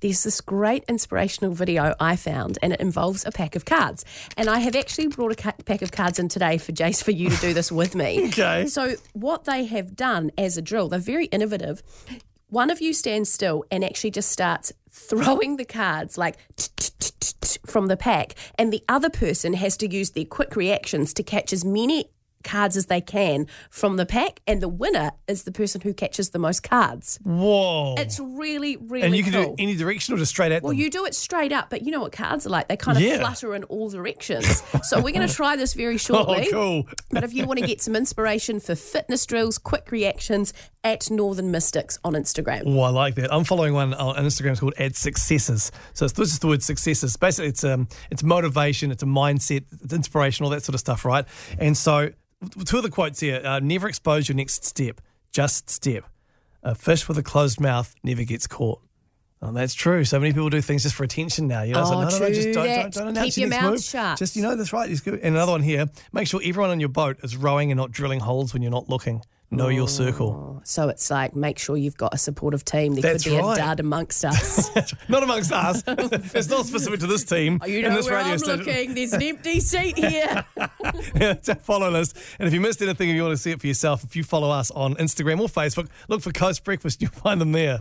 there's 0.00 0.24
this 0.24 0.40
great 0.40 0.84
inspirational 0.88 1.52
video 1.52 1.94
I 2.00 2.16
found, 2.16 2.58
and 2.62 2.72
it 2.72 2.80
involves 2.80 3.24
a 3.24 3.30
pack 3.30 3.56
of 3.56 3.64
cards. 3.64 4.04
And 4.36 4.48
I 4.48 4.58
have 4.60 4.76
actually 4.76 5.08
brought 5.08 5.32
a 5.32 5.52
pack 5.64 5.82
of 5.82 5.92
cards 5.92 6.18
in 6.18 6.28
today 6.28 6.58
for 6.58 6.72
Jace 6.72 7.02
for 7.02 7.12
you 7.12 7.30
to 7.30 7.36
do 7.36 7.54
this 7.54 7.70
with 7.70 7.94
me. 7.94 8.30
Okay. 8.32 8.66
So, 8.66 8.94
what 9.12 9.44
they 9.44 9.66
have 9.66 9.94
done 9.94 10.30
as 10.38 10.56
a 10.56 10.62
drill, 10.62 10.88
they're 10.88 10.98
very 10.98 11.26
innovative. 11.26 11.82
One 12.48 12.70
of 12.70 12.80
you 12.80 12.92
stands 12.92 13.30
still 13.30 13.64
and 13.70 13.84
actually 13.84 14.10
just 14.10 14.30
starts 14.30 14.72
throwing 14.92 15.56
the 15.56 15.64
cards 15.64 16.18
like 16.18 16.36
from 17.66 17.86
the 17.86 17.96
pack, 17.96 18.34
and 18.56 18.72
the 18.72 18.84
other 18.88 19.10
person 19.10 19.54
has 19.54 19.76
to 19.78 19.88
use 19.88 20.10
their 20.10 20.24
quick 20.24 20.54
reactions 20.54 21.12
to 21.14 21.22
catch 21.22 21.52
as 21.52 21.64
many 21.64 22.10
cards 22.42 22.76
as 22.76 22.86
they 22.86 23.00
can 23.00 23.46
from 23.70 23.96
the 23.96 24.06
pack, 24.06 24.40
and 24.46 24.60
the 24.60 24.68
winner 24.68 25.12
is 25.28 25.44
the 25.44 25.52
person 25.52 25.80
who 25.80 25.92
catches 25.94 26.30
the 26.30 26.38
most 26.38 26.62
cards. 26.62 27.18
Whoa. 27.22 27.94
It's 27.98 28.18
really, 28.20 28.76
really 28.76 29.06
and 29.06 29.16
you 29.16 29.22
can 29.22 29.32
cool. 29.32 29.42
do 29.44 29.50
it 29.52 29.54
any 29.58 29.74
direction 29.76 30.14
or 30.14 30.18
just 30.18 30.30
straight 30.30 30.52
at 30.52 30.62
Well, 30.62 30.72
them? 30.72 30.80
you 30.80 30.90
do 30.90 31.04
it 31.04 31.14
straight 31.14 31.52
up, 31.52 31.70
but 31.70 31.82
you 31.82 31.90
know 31.92 32.00
what 32.00 32.12
cards 32.12 32.46
are 32.46 32.50
like. 32.50 32.68
They 32.68 32.76
kind 32.76 32.96
of 32.98 33.02
Yeah. 33.04 33.18
flutter 33.18 33.54
in 33.54 33.64
all 33.64 33.90
directions. 33.90 34.62
so 34.82 35.00
we're 35.00 35.12
going 35.12 35.26
to 35.26 35.34
try 35.34 35.56
this 35.56 35.74
very 35.74 35.98
shortly. 35.98 36.48
Oh, 36.48 36.50
cool. 36.52 36.86
But 37.10 37.24
if 37.24 37.32
you 37.34 37.46
want 37.46 37.60
to 37.60 37.66
get 37.66 37.80
some 37.80 37.96
inspiration 37.96 38.60
for 38.60 38.74
fitness 38.74 39.24
drills, 39.26 39.58
quick 39.58 39.90
reactions, 39.90 40.52
at 40.84 41.08
Northern 41.12 41.52
Mystics 41.52 41.96
on 42.04 42.14
Instagram. 42.14 42.62
Oh, 42.66 42.80
I 42.80 42.88
like 42.88 43.14
that. 43.14 43.32
I'm 43.32 43.44
following 43.44 43.72
one 43.72 43.94
on 43.94 44.16
Instagram 44.16 44.50
it's 44.50 44.58
called 44.60 44.74
Add 44.78 44.96
Successes. 44.96 45.70
So 45.94 46.04
it's 46.06 46.14
this 46.14 46.32
is 46.32 46.40
the 46.40 46.48
word 46.48 46.62
successes. 46.62 47.16
Basically, 47.16 47.50
it's 47.50 47.62
um, 47.62 47.86
it's 48.10 48.24
motivation, 48.24 48.90
it's 48.90 49.04
a 49.04 49.06
mindset, 49.06 49.64
it's 49.82 49.92
inspiration, 49.92 50.42
all 50.44 50.50
that 50.50 50.64
sort 50.64 50.74
of 50.74 50.80
stuff, 50.80 51.04
right? 51.04 51.24
And 51.60 51.76
so, 51.76 52.10
two 52.64 52.78
of 52.78 52.82
the 52.82 52.90
quotes 52.90 53.20
here: 53.20 53.40
uh, 53.44 53.60
"Never 53.60 53.88
expose 53.88 54.28
your 54.28 54.36
next 54.36 54.64
step, 54.64 55.00
just 55.32 55.70
step. 55.70 56.04
A 56.62 56.74
fish 56.74 57.08
with 57.08 57.18
a 57.18 57.22
closed 57.22 57.60
mouth 57.60 57.94
never 58.02 58.24
gets 58.24 58.46
caught." 58.46 58.80
Oh, 59.44 59.50
that's 59.50 59.74
true. 59.74 60.04
So 60.04 60.20
many 60.20 60.32
people 60.32 60.50
do 60.50 60.60
things 60.60 60.84
just 60.84 60.94
for 60.94 61.02
attention 61.02 61.48
now. 61.48 61.62
You 61.62 61.74
know, 61.74 61.84
so 61.84 61.94
Oh, 61.94 62.02
no, 62.02 62.08
no, 62.08 62.18
no, 62.20 62.28
just 62.32 62.52
don't, 62.52 62.64
don't, 62.64 62.94
don't 62.94 63.08
announce 63.08 63.34
Keep 63.34 63.42
your 63.42 63.50
your 63.52 63.60
mouth 63.60 63.70
move. 63.72 63.82
shut. 63.82 64.18
Just 64.18 64.36
you 64.36 64.42
know, 64.42 64.54
that's 64.54 64.72
right. 64.72 64.88
It's 64.88 65.00
good. 65.00 65.14
And 65.14 65.34
another 65.34 65.50
one 65.52 65.62
here: 65.62 65.86
make 66.12 66.28
sure 66.28 66.40
everyone 66.44 66.70
on 66.70 66.78
your 66.78 66.88
boat 66.90 67.18
is 67.24 67.36
rowing 67.36 67.72
and 67.72 67.76
not 67.78 67.90
drilling 67.90 68.20
holes 68.20 68.52
when 68.52 68.62
you're 68.62 68.70
not 68.70 68.88
looking. 68.88 69.22
Know 69.52 69.68
your 69.68 69.86
circle. 69.86 70.56
Oh, 70.58 70.60
so 70.64 70.88
it's 70.88 71.10
like 71.10 71.36
make 71.36 71.58
sure 71.58 71.76
you've 71.76 71.96
got 71.98 72.14
a 72.14 72.18
supportive 72.18 72.64
team. 72.64 72.94
There 72.94 73.02
That's 73.02 73.24
could 73.24 73.30
be 73.30 73.36
right. 73.38 73.58
a 73.58 73.60
dud 73.60 73.80
amongst 73.80 74.24
us. 74.24 74.70
Not 75.10 75.22
amongst 75.22 75.52
us. 75.52 75.82
it's 75.86 76.48
not 76.48 76.64
specific 76.64 77.00
to 77.00 77.06
this 77.06 77.22
team. 77.24 77.58
Oh, 77.62 77.66
you 77.66 77.82
know 77.82 77.94
this 77.94 78.06
where 78.08 78.16
radio 78.16 78.32
I'm 78.32 78.38
station. 78.38 78.58
looking. 78.64 78.94
There's 78.94 79.12
an 79.12 79.22
empty 79.22 79.60
seat 79.60 79.98
here. 79.98 80.44
yeah, 80.56 80.70
it's 81.14 81.50
our 81.50 81.56
follow 81.56 81.90
list. 81.90 82.16
And 82.38 82.48
if 82.48 82.54
you 82.54 82.60
missed 82.62 82.80
anything, 82.80 83.10
if 83.10 83.14
you 83.14 83.22
want 83.22 83.32
to 83.34 83.36
see 83.42 83.50
it 83.50 83.60
for 83.60 83.66
yourself, 83.66 84.04
if 84.04 84.16
you 84.16 84.24
follow 84.24 84.50
us 84.50 84.70
on 84.70 84.94
Instagram 84.94 85.38
or 85.38 85.48
Facebook, 85.48 85.88
look 86.08 86.22
for 86.22 86.32
Coast 86.32 86.64
Breakfast. 86.64 87.02
You'll 87.02 87.10
find 87.10 87.38
them 87.38 87.52
there. 87.52 87.78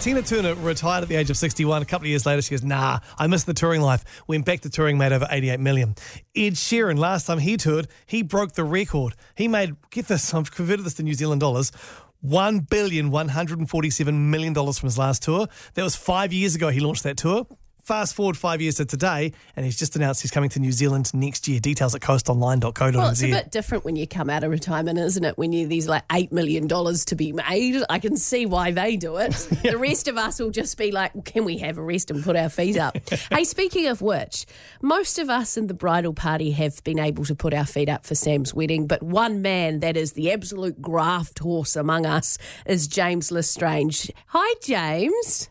Tina 0.00 0.20
Turner 0.20 0.54
retired 0.56 1.02
at 1.02 1.08
the 1.08 1.16
age 1.16 1.30
of 1.30 1.38
61. 1.38 1.80
A 1.80 1.84
couple 1.86 2.04
of 2.04 2.10
years 2.10 2.26
later, 2.26 2.42
she 2.42 2.50
goes, 2.50 2.62
nah, 2.62 2.98
I 3.18 3.26
missed 3.26 3.46
the 3.46 3.54
touring 3.54 3.80
life. 3.80 4.04
Went 4.28 4.44
back 4.44 4.60
to 4.60 4.70
touring, 4.70 4.98
made 4.98 5.12
over 5.12 5.26
88 5.30 5.58
million. 5.58 5.94
Ed 6.36 6.52
Sheeran, 6.52 6.98
last 6.98 7.26
time 7.26 7.38
he 7.38 7.56
toured, 7.56 7.88
he 8.04 8.22
broke 8.22 8.52
the 8.52 8.62
record. 8.64 9.14
He 9.34 9.48
made, 9.48 9.74
get 9.90 10.06
this, 10.06 10.34
I've 10.34 10.52
converted 10.52 10.84
this 10.84 10.94
to 10.94 11.02
New 11.06 11.14
Zealand 11.14 11.40
dollars. 11.40 11.72
One 12.20 12.60
billion 12.60 13.10
one 13.10 13.28
hundred 13.28 13.58
and 13.58 13.70
forty-seven 13.70 14.30
million 14.30 14.52
dollars 14.52 14.78
from 14.78 14.88
his 14.88 14.98
last 14.98 15.22
tour. 15.22 15.48
That 15.74 15.82
was 15.82 15.96
five 15.96 16.32
years 16.32 16.54
ago. 16.54 16.68
He 16.68 16.80
launched 16.80 17.04
that 17.04 17.16
tour. 17.16 17.46
Fast 17.86 18.16
forward 18.16 18.36
five 18.36 18.60
years 18.60 18.74
to 18.74 18.84
today, 18.84 19.30
and 19.54 19.64
he's 19.64 19.78
just 19.78 19.94
announced 19.94 20.20
he's 20.20 20.32
coming 20.32 20.50
to 20.50 20.58
New 20.58 20.72
Zealand 20.72 21.14
next 21.14 21.46
year. 21.46 21.60
Details 21.60 21.94
at 21.94 22.00
coastonline.co.nz. 22.00 22.96
Well, 22.96 23.10
it's 23.10 23.22
a 23.22 23.30
bit 23.30 23.52
different 23.52 23.84
when 23.84 23.94
you 23.94 24.08
come 24.08 24.28
out 24.28 24.42
of 24.42 24.50
retirement, 24.50 24.98
isn't 24.98 25.24
it? 25.24 25.38
When 25.38 25.52
you 25.52 25.68
there's 25.68 25.86
like 25.86 26.02
eight 26.10 26.32
million 26.32 26.66
dollars 26.66 27.04
to 27.04 27.14
be 27.14 27.30
made, 27.30 27.80
I 27.88 28.00
can 28.00 28.16
see 28.16 28.44
why 28.44 28.72
they 28.72 28.96
do 28.96 29.18
it. 29.18 29.34
The 29.62 29.78
rest 29.78 30.08
of 30.08 30.16
us 30.16 30.40
will 30.40 30.50
just 30.50 30.76
be 30.76 30.90
like, 30.90 31.12
"Can 31.24 31.44
we 31.44 31.58
have 31.58 31.78
a 31.78 31.82
rest 31.82 32.10
and 32.10 32.24
put 32.24 32.34
our 32.34 32.48
feet 32.48 32.76
up?" 32.76 32.96
hey, 33.30 33.44
speaking 33.44 33.86
of 33.86 34.02
which, 34.02 34.46
most 34.82 35.20
of 35.20 35.30
us 35.30 35.56
in 35.56 35.68
the 35.68 35.74
bridal 35.74 36.12
party 36.12 36.50
have 36.50 36.82
been 36.82 36.98
able 36.98 37.24
to 37.26 37.36
put 37.36 37.54
our 37.54 37.66
feet 37.66 37.88
up 37.88 38.04
for 38.04 38.16
Sam's 38.16 38.52
wedding, 38.52 38.88
but 38.88 39.00
one 39.00 39.42
man 39.42 39.78
that 39.78 39.96
is 39.96 40.14
the 40.14 40.32
absolute 40.32 40.82
graft 40.82 41.38
horse 41.38 41.76
among 41.76 42.04
us 42.04 42.36
is 42.66 42.88
James 42.88 43.30
Lestrange. 43.30 44.10
Hi, 44.26 44.54
James. 44.60 45.50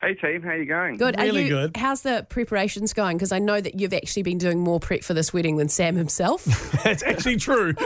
Hey 0.00 0.14
team, 0.14 0.42
how 0.42 0.52
you 0.52 0.64
going? 0.64 0.96
Good. 0.96 1.18
Are 1.18 1.24
Really 1.24 1.42
you- 1.44 1.48
good. 1.48 1.76
How's 1.76 2.02
the 2.02 2.24
preparations 2.30 2.92
going? 2.92 3.16
Because 3.16 3.32
I 3.32 3.40
know 3.40 3.60
that 3.60 3.80
you've 3.80 3.92
actually 3.92 4.22
been 4.22 4.38
doing 4.38 4.60
more 4.60 4.78
prep 4.78 5.02
for 5.02 5.12
this 5.12 5.32
wedding 5.34 5.56
than 5.56 5.68
Sam 5.68 5.96
himself. 5.96 6.44
That's 6.84 7.02
actually 7.02 7.36
true. 7.36 7.74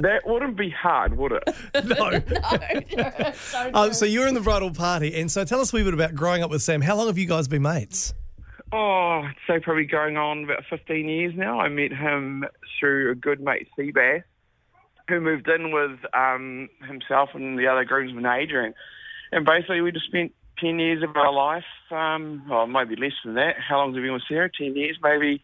That 0.00 0.22
wouldn't 0.28 0.56
be 0.56 0.70
hard, 0.70 1.16
would 1.18 1.32
it? 1.32 1.42
no. 2.94 3.72
Um, 3.74 3.92
so 3.92 4.04
you're 4.04 4.28
in 4.28 4.34
the 4.34 4.40
bridal 4.40 4.70
party, 4.70 5.20
and 5.20 5.28
so 5.30 5.44
tell 5.44 5.60
us 5.60 5.72
a 5.72 5.76
wee 5.76 5.82
bit 5.82 5.92
about 5.92 6.14
growing 6.14 6.44
up 6.44 6.50
with 6.50 6.62
Sam. 6.62 6.80
How 6.82 6.94
long 6.94 7.08
have 7.08 7.18
you 7.18 7.26
guys 7.26 7.48
been 7.48 7.62
mates? 7.62 8.14
Oh, 8.72 9.22
I'd 9.24 9.34
say 9.48 9.58
probably 9.58 9.86
going 9.86 10.16
on 10.16 10.44
about 10.44 10.62
15 10.70 11.08
years 11.08 11.34
now. 11.36 11.58
I 11.58 11.68
met 11.68 11.90
him 11.92 12.44
through 12.78 13.10
a 13.10 13.14
good 13.16 13.40
mate, 13.40 13.66
Seabass, 13.76 14.22
who 15.08 15.20
moved 15.20 15.48
in 15.48 15.72
with 15.72 15.98
um, 16.14 16.68
himself 16.86 17.30
and 17.34 17.58
the 17.58 17.66
other 17.66 17.84
groomsman, 17.84 18.24
Adrian. 18.24 18.74
And 19.32 19.44
basically, 19.44 19.80
we 19.80 19.90
just 19.90 20.06
spent 20.06 20.32
10 20.60 20.78
years 20.78 21.02
of 21.02 21.16
our 21.16 21.32
life, 21.32 21.64
um, 21.90 22.42
well, 22.48 22.66
maybe 22.66 22.96
less 22.96 23.12
than 23.24 23.34
that. 23.34 23.56
How 23.58 23.78
long 23.78 23.88
have 23.88 23.96
we 23.96 24.02
been 24.02 24.12
with 24.14 24.22
Sarah? 24.28 24.50
10 24.50 24.76
years, 24.76 24.98
maybe 25.02 25.42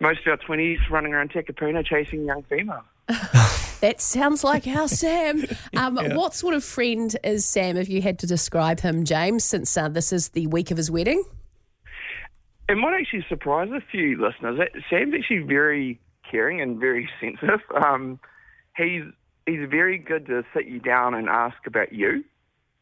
most 0.00 0.20
of 0.26 0.28
our 0.28 0.36
20s 0.36 0.78
running 0.90 1.12
around 1.12 1.30
Takapuna 1.32 1.84
chasing 1.84 2.24
young 2.24 2.42
females. 2.44 2.84
That 3.82 4.00
sounds 4.00 4.44
like 4.44 4.64
our 4.68 4.86
Sam. 4.86 5.44
Um, 5.76 5.96
What 6.14 6.34
sort 6.34 6.54
of 6.54 6.62
friend 6.62 7.16
is 7.24 7.44
Sam, 7.44 7.76
if 7.76 7.88
you 7.88 8.00
had 8.00 8.20
to 8.20 8.28
describe 8.28 8.78
him, 8.78 9.04
James, 9.04 9.42
since 9.42 9.76
uh, 9.76 9.88
this 9.88 10.12
is 10.12 10.28
the 10.28 10.46
week 10.46 10.70
of 10.70 10.76
his 10.76 10.88
wedding? 10.88 11.24
It 12.68 12.76
might 12.76 12.94
actually 13.00 13.26
surprise 13.28 13.70
a 13.72 13.80
few 13.90 14.24
listeners. 14.24 14.56
That- 14.58 14.80
Sam's 14.88 15.14
actually 15.18 15.40
very 15.40 16.00
caring 16.30 16.60
and 16.60 16.78
very 16.78 17.10
sensitive. 17.20 17.58
Um, 17.84 18.20
he's 18.76 19.02
he's 19.46 19.68
very 19.68 19.98
good 19.98 20.26
to 20.26 20.44
sit 20.54 20.66
you 20.66 20.78
down 20.78 21.14
and 21.14 21.28
ask 21.28 21.56
about 21.66 21.92
you. 21.92 22.22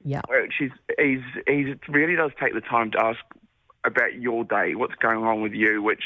Yeah. 0.05 0.23
Is 0.61 0.71
he's 0.99 1.21
he 1.47 1.75
really 1.89 2.17
does 2.17 2.31
take 2.41 2.55
the 2.55 2.61
time 2.61 2.91
to 2.93 3.05
ask 3.05 3.21
about 3.85 4.15
your 4.15 4.45
day, 4.45 4.75
what's 4.75 4.95
going 4.97 5.25
on 5.25 5.43
with 5.43 5.53
you, 5.53 5.83
which 5.83 6.05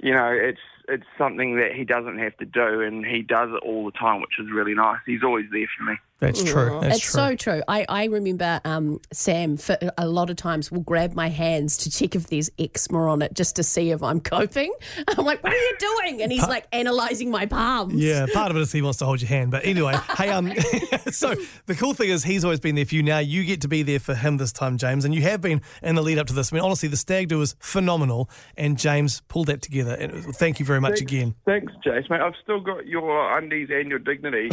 you 0.00 0.12
know 0.12 0.30
it's 0.30 0.60
it's 0.88 1.06
something 1.16 1.56
that 1.56 1.72
he 1.74 1.84
doesn't 1.84 2.18
have 2.18 2.36
to 2.38 2.44
do, 2.44 2.80
and 2.80 3.04
he 3.04 3.22
does 3.22 3.50
it 3.50 3.62
all 3.64 3.84
the 3.84 3.92
time, 3.92 4.20
which 4.20 4.38
is 4.38 4.46
really 4.52 4.74
nice. 4.74 5.00
He's 5.06 5.22
always 5.22 5.46
there 5.52 5.68
for 5.76 5.84
me. 5.84 5.96
That's 6.20 6.42
true. 6.42 6.78
That's 6.80 6.96
it's 6.96 7.04
true. 7.04 7.12
so 7.12 7.36
true. 7.36 7.62
I, 7.68 7.86
I 7.88 8.04
remember 8.06 8.60
um, 8.64 9.00
Sam 9.12 9.56
for 9.56 9.78
a 9.96 10.08
lot 10.08 10.30
of 10.30 10.36
times 10.36 10.72
will 10.72 10.80
grab 10.80 11.14
my 11.14 11.28
hands 11.28 11.76
to 11.78 11.90
check 11.90 12.16
if 12.16 12.26
there's 12.26 12.50
eczema 12.58 13.06
on 13.08 13.22
it 13.22 13.34
just 13.34 13.54
to 13.56 13.62
see 13.62 13.90
if 13.92 14.02
I'm 14.02 14.20
coping. 14.36 14.72
I'm 15.06 15.24
like, 15.24 15.42
what 15.44 15.52
are 15.52 15.56
you 15.56 15.76
doing? 15.78 16.22
And 16.22 16.32
he's 16.32 16.46
like 16.46 16.66
analysing 16.72 17.30
my 17.30 17.46
palms. 17.46 17.94
Yeah, 17.94 18.26
part 18.32 18.50
of 18.50 18.56
it 18.56 18.60
is 18.60 18.72
he 18.72 18.82
wants 18.82 18.98
to 18.98 19.04
hold 19.04 19.20
your 19.20 19.28
hand. 19.28 19.52
But 19.52 19.64
anyway, 19.64 19.94
hey, 20.16 20.30
um, 20.30 20.52
so 21.10 21.36
the 21.66 21.76
cool 21.76 21.94
thing 21.94 22.10
is 22.10 22.24
he's 22.24 22.44
always 22.44 22.60
been 22.60 22.74
there 22.74 22.84
for 22.84 22.96
you. 22.96 23.02
Now 23.04 23.18
you 23.18 23.44
get 23.44 23.60
to 23.60 23.68
be 23.68 23.84
there 23.84 24.00
for 24.00 24.16
him 24.16 24.38
this 24.38 24.52
time, 24.52 24.76
James, 24.76 25.04
and 25.04 25.14
you 25.14 25.22
have 25.22 25.40
been 25.40 25.62
in 25.84 25.94
the 25.94 26.02
lead 26.02 26.18
up 26.18 26.26
to 26.26 26.32
this. 26.32 26.52
I 26.52 26.56
mean, 26.56 26.64
honestly, 26.64 26.88
the 26.88 26.96
stag 26.96 27.28
do 27.28 27.38
was 27.38 27.54
phenomenal, 27.60 28.28
and 28.56 28.76
James 28.76 29.22
pulled 29.28 29.46
that 29.46 29.62
together. 29.62 29.94
And 29.94 30.24
thank 30.34 30.58
you 30.58 30.66
very 30.66 30.80
much 30.80 31.00
again. 31.00 31.36
Thanks, 31.44 31.72
Jace, 31.86 32.10
mate. 32.10 32.20
I've 32.20 32.34
still 32.42 32.60
got 32.60 32.86
your 32.86 33.38
undies 33.38 33.68
and 33.70 33.88
your 33.88 34.00
dignity. 34.00 34.48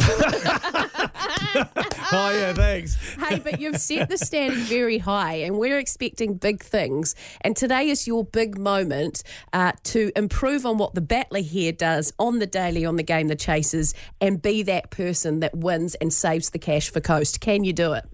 oh 2.12 2.30
yeah, 2.30 2.52
thanks. 2.52 2.96
hey, 3.18 3.38
but 3.38 3.60
you've 3.60 3.78
set 3.78 4.08
the 4.08 4.18
standard 4.18 4.58
very 4.58 4.98
high, 4.98 5.34
and 5.34 5.58
we're 5.58 5.78
expecting 5.78 6.34
big 6.34 6.62
things. 6.62 7.14
And 7.40 7.56
today 7.56 7.88
is 7.88 8.06
your 8.06 8.24
big 8.24 8.58
moment 8.58 9.22
uh, 9.52 9.72
to 9.84 10.12
improve 10.16 10.66
on 10.66 10.78
what 10.78 10.94
the 10.94 11.00
battler 11.00 11.40
here 11.40 11.72
does 11.72 12.12
on 12.18 12.38
the 12.38 12.46
daily, 12.46 12.84
on 12.84 12.96
the 12.96 13.02
game, 13.02 13.28
the 13.28 13.36
chasers, 13.36 13.94
and 14.20 14.40
be 14.40 14.62
that 14.64 14.90
person 14.90 15.40
that 15.40 15.56
wins 15.56 15.94
and 15.96 16.12
saves 16.12 16.50
the 16.50 16.58
cash 16.58 16.90
for 16.90 17.00
Coast. 17.00 17.40
Can 17.40 17.64
you 17.64 17.72
do 17.72 17.92
it? 17.92 18.04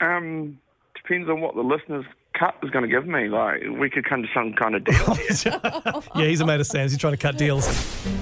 Um, 0.00 0.58
depends 0.94 1.28
on 1.28 1.40
what 1.40 1.54
the 1.54 1.62
listeners' 1.62 2.06
cut 2.38 2.54
is 2.62 2.70
going 2.70 2.88
to 2.88 2.90
give 2.90 3.06
me. 3.06 3.28
Like, 3.28 3.62
we 3.78 3.90
could 3.90 4.08
come 4.08 4.22
to 4.22 4.28
some 4.34 4.54
kind 4.54 4.74
of 4.74 4.84
deal. 4.84 5.16
Yeah, 6.16 6.26
he's 6.26 6.40
a 6.40 6.46
mate 6.46 6.60
of 6.60 6.66
Sam's. 6.66 6.92
He's 6.92 7.00
trying 7.00 7.12
to 7.12 7.18
cut 7.18 7.36
deals. 7.36 7.66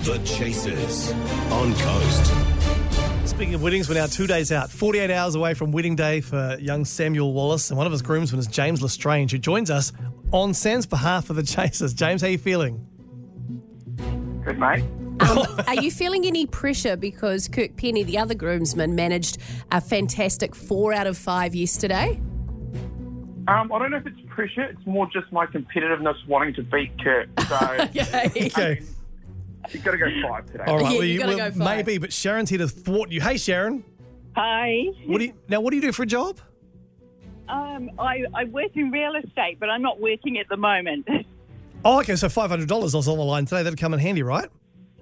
The 0.05 0.19
Chasers 0.25 1.13
on 1.53 1.75
Coast. 1.75 2.48
Speaking 3.39 3.55
of 3.55 3.63
weddings, 3.63 3.89
we're 3.89 3.95
now 3.95 4.07
two 4.07 4.27
days 4.27 4.51
out, 4.51 4.69
48 4.69 5.13
hours 5.13 5.37
away 5.37 5.55
from 5.55 5.71
wedding 5.71 5.95
day 5.95 6.21
for 6.21 6.57
young 6.59 6.85
Samuel 6.85 7.33
Wallace, 7.33 7.71
and 7.71 7.79
one 7.79 7.87
of 7.87 7.93
his 7.93 8.03
groomsmen 8.03 8.41
is 8.41 8.49
James 8.49 8.83
Lestrange, 8.83 9.31
who 9.31 9.39
joins 9.39 9.71
us 9.71 9.93
on 10.33 10.53
Sam's 10.53 10.87
behalf 10.87 11.27
for 11.27 11.35
the 11.35 11.45
Chasers. 11.45 11.95
James, 11.95 12.21
how 12.21 12.27
are 12.27 12.31
you 12.31 12.39
feeling? 12.39 12.85
Good, 14.45 14.59
mate. 14.59 14.83
Um, 15.21 15.47
are 15.69 15.77
you 15.77 15.93
feeling 15.93 16.27
any 16.27 16.47
pressure 16.47 16.97
because 16.97 17.47
Kirk 17.47 17.77
Penny, 17.77 18.03
the 18.03 18.19
other 18.19 18.35
groomsman, 18.35 18.97
managed 18.97 19.39
a 19.71 19.81
fantastic 19.81 20.57
four 20.57 20.93
out 20.93 21.07
of 21.07 21.17
five 21.17 21.55
yesterday? 21.55 22.21
Um, 23.47 23.71
I 23.73 23.79
don't 23.79 23.93
know 23.93 23.99
if 23.99 24.07
it's 24.09 24.19
pressure. 24.27 24.65
It's 24.65 24.85
more 24.85 25.09
just 25.13 25.31
my 25.31 25.47
competitiveness 25.47 26.17
wanting 26.27 26.55
to 26.55 26.65
beat 26.65 26.91
Kirk. 27.01 27.29
So 27.49 27.57
Okay. 28.37 28.83
You've 29.71 29.85
got 29.85 29.93
to 29.93 29.99
go 29.99 30.07
five 30.23 30.47
today. 30.47 30.65
All 30.67 30.79
right. 30.79 30.93
Yeah, 30.93 30.99
well, 30.99 31.05
you 31.05 31.19
gotta 31.19 31.37
well, 31.37 31.51
go 31.51 31.59
five. 31.59 31.87
maybe, 31.87 31.99
but 31.99 32.13
Sharon's 32.13 32.51
here 32.51 32.59
to 32.59 32.69
thwart 32.69 33.11
you. 33.11 33.21
Hey, 33.21 33.37
Sharon. 33.37 33.85
Hi. 34.37 34.85
What 35.07 35.19
do 35.19 35.25
you 35.25 35.35
now? 35.49 35.61
What 35.61 35.71
do 35.71 35.77
you 35.77 35.83
do 35.83 35.93
for 35.93 36.03
a 36.03 36.07
job? 36.07 36.39
Um, 37.49 37.91
I, 37.99 38.25
I 38.35 38.45
work 38.45 38.77
in 38.77 38.91
real 38.91 39.15
estate, 39.17 39.59
but 39.59 39.71
I'm 39.71 39.81
not 39.81 40.01
working 40.01 40.39
at 40.39 40.49
the 40.49 40.57
moment. 40.57 41.09
Oh, 41.85 42.01
okay. 42.01 42.17
So 42.17 42.29
five 42.29 42.51
hundred 42.51 42.69
dollars 42.69 42.93
was 42.93 43.07
on 43.07 43.19
the 43.19 43.25
line 43.25 43.45
today. 43.45 43.63
That'd 43.63 43.79
come 43.79 43.95
in 43.95 44.01
handy, 44.01 44.25
right? 44.25 44.51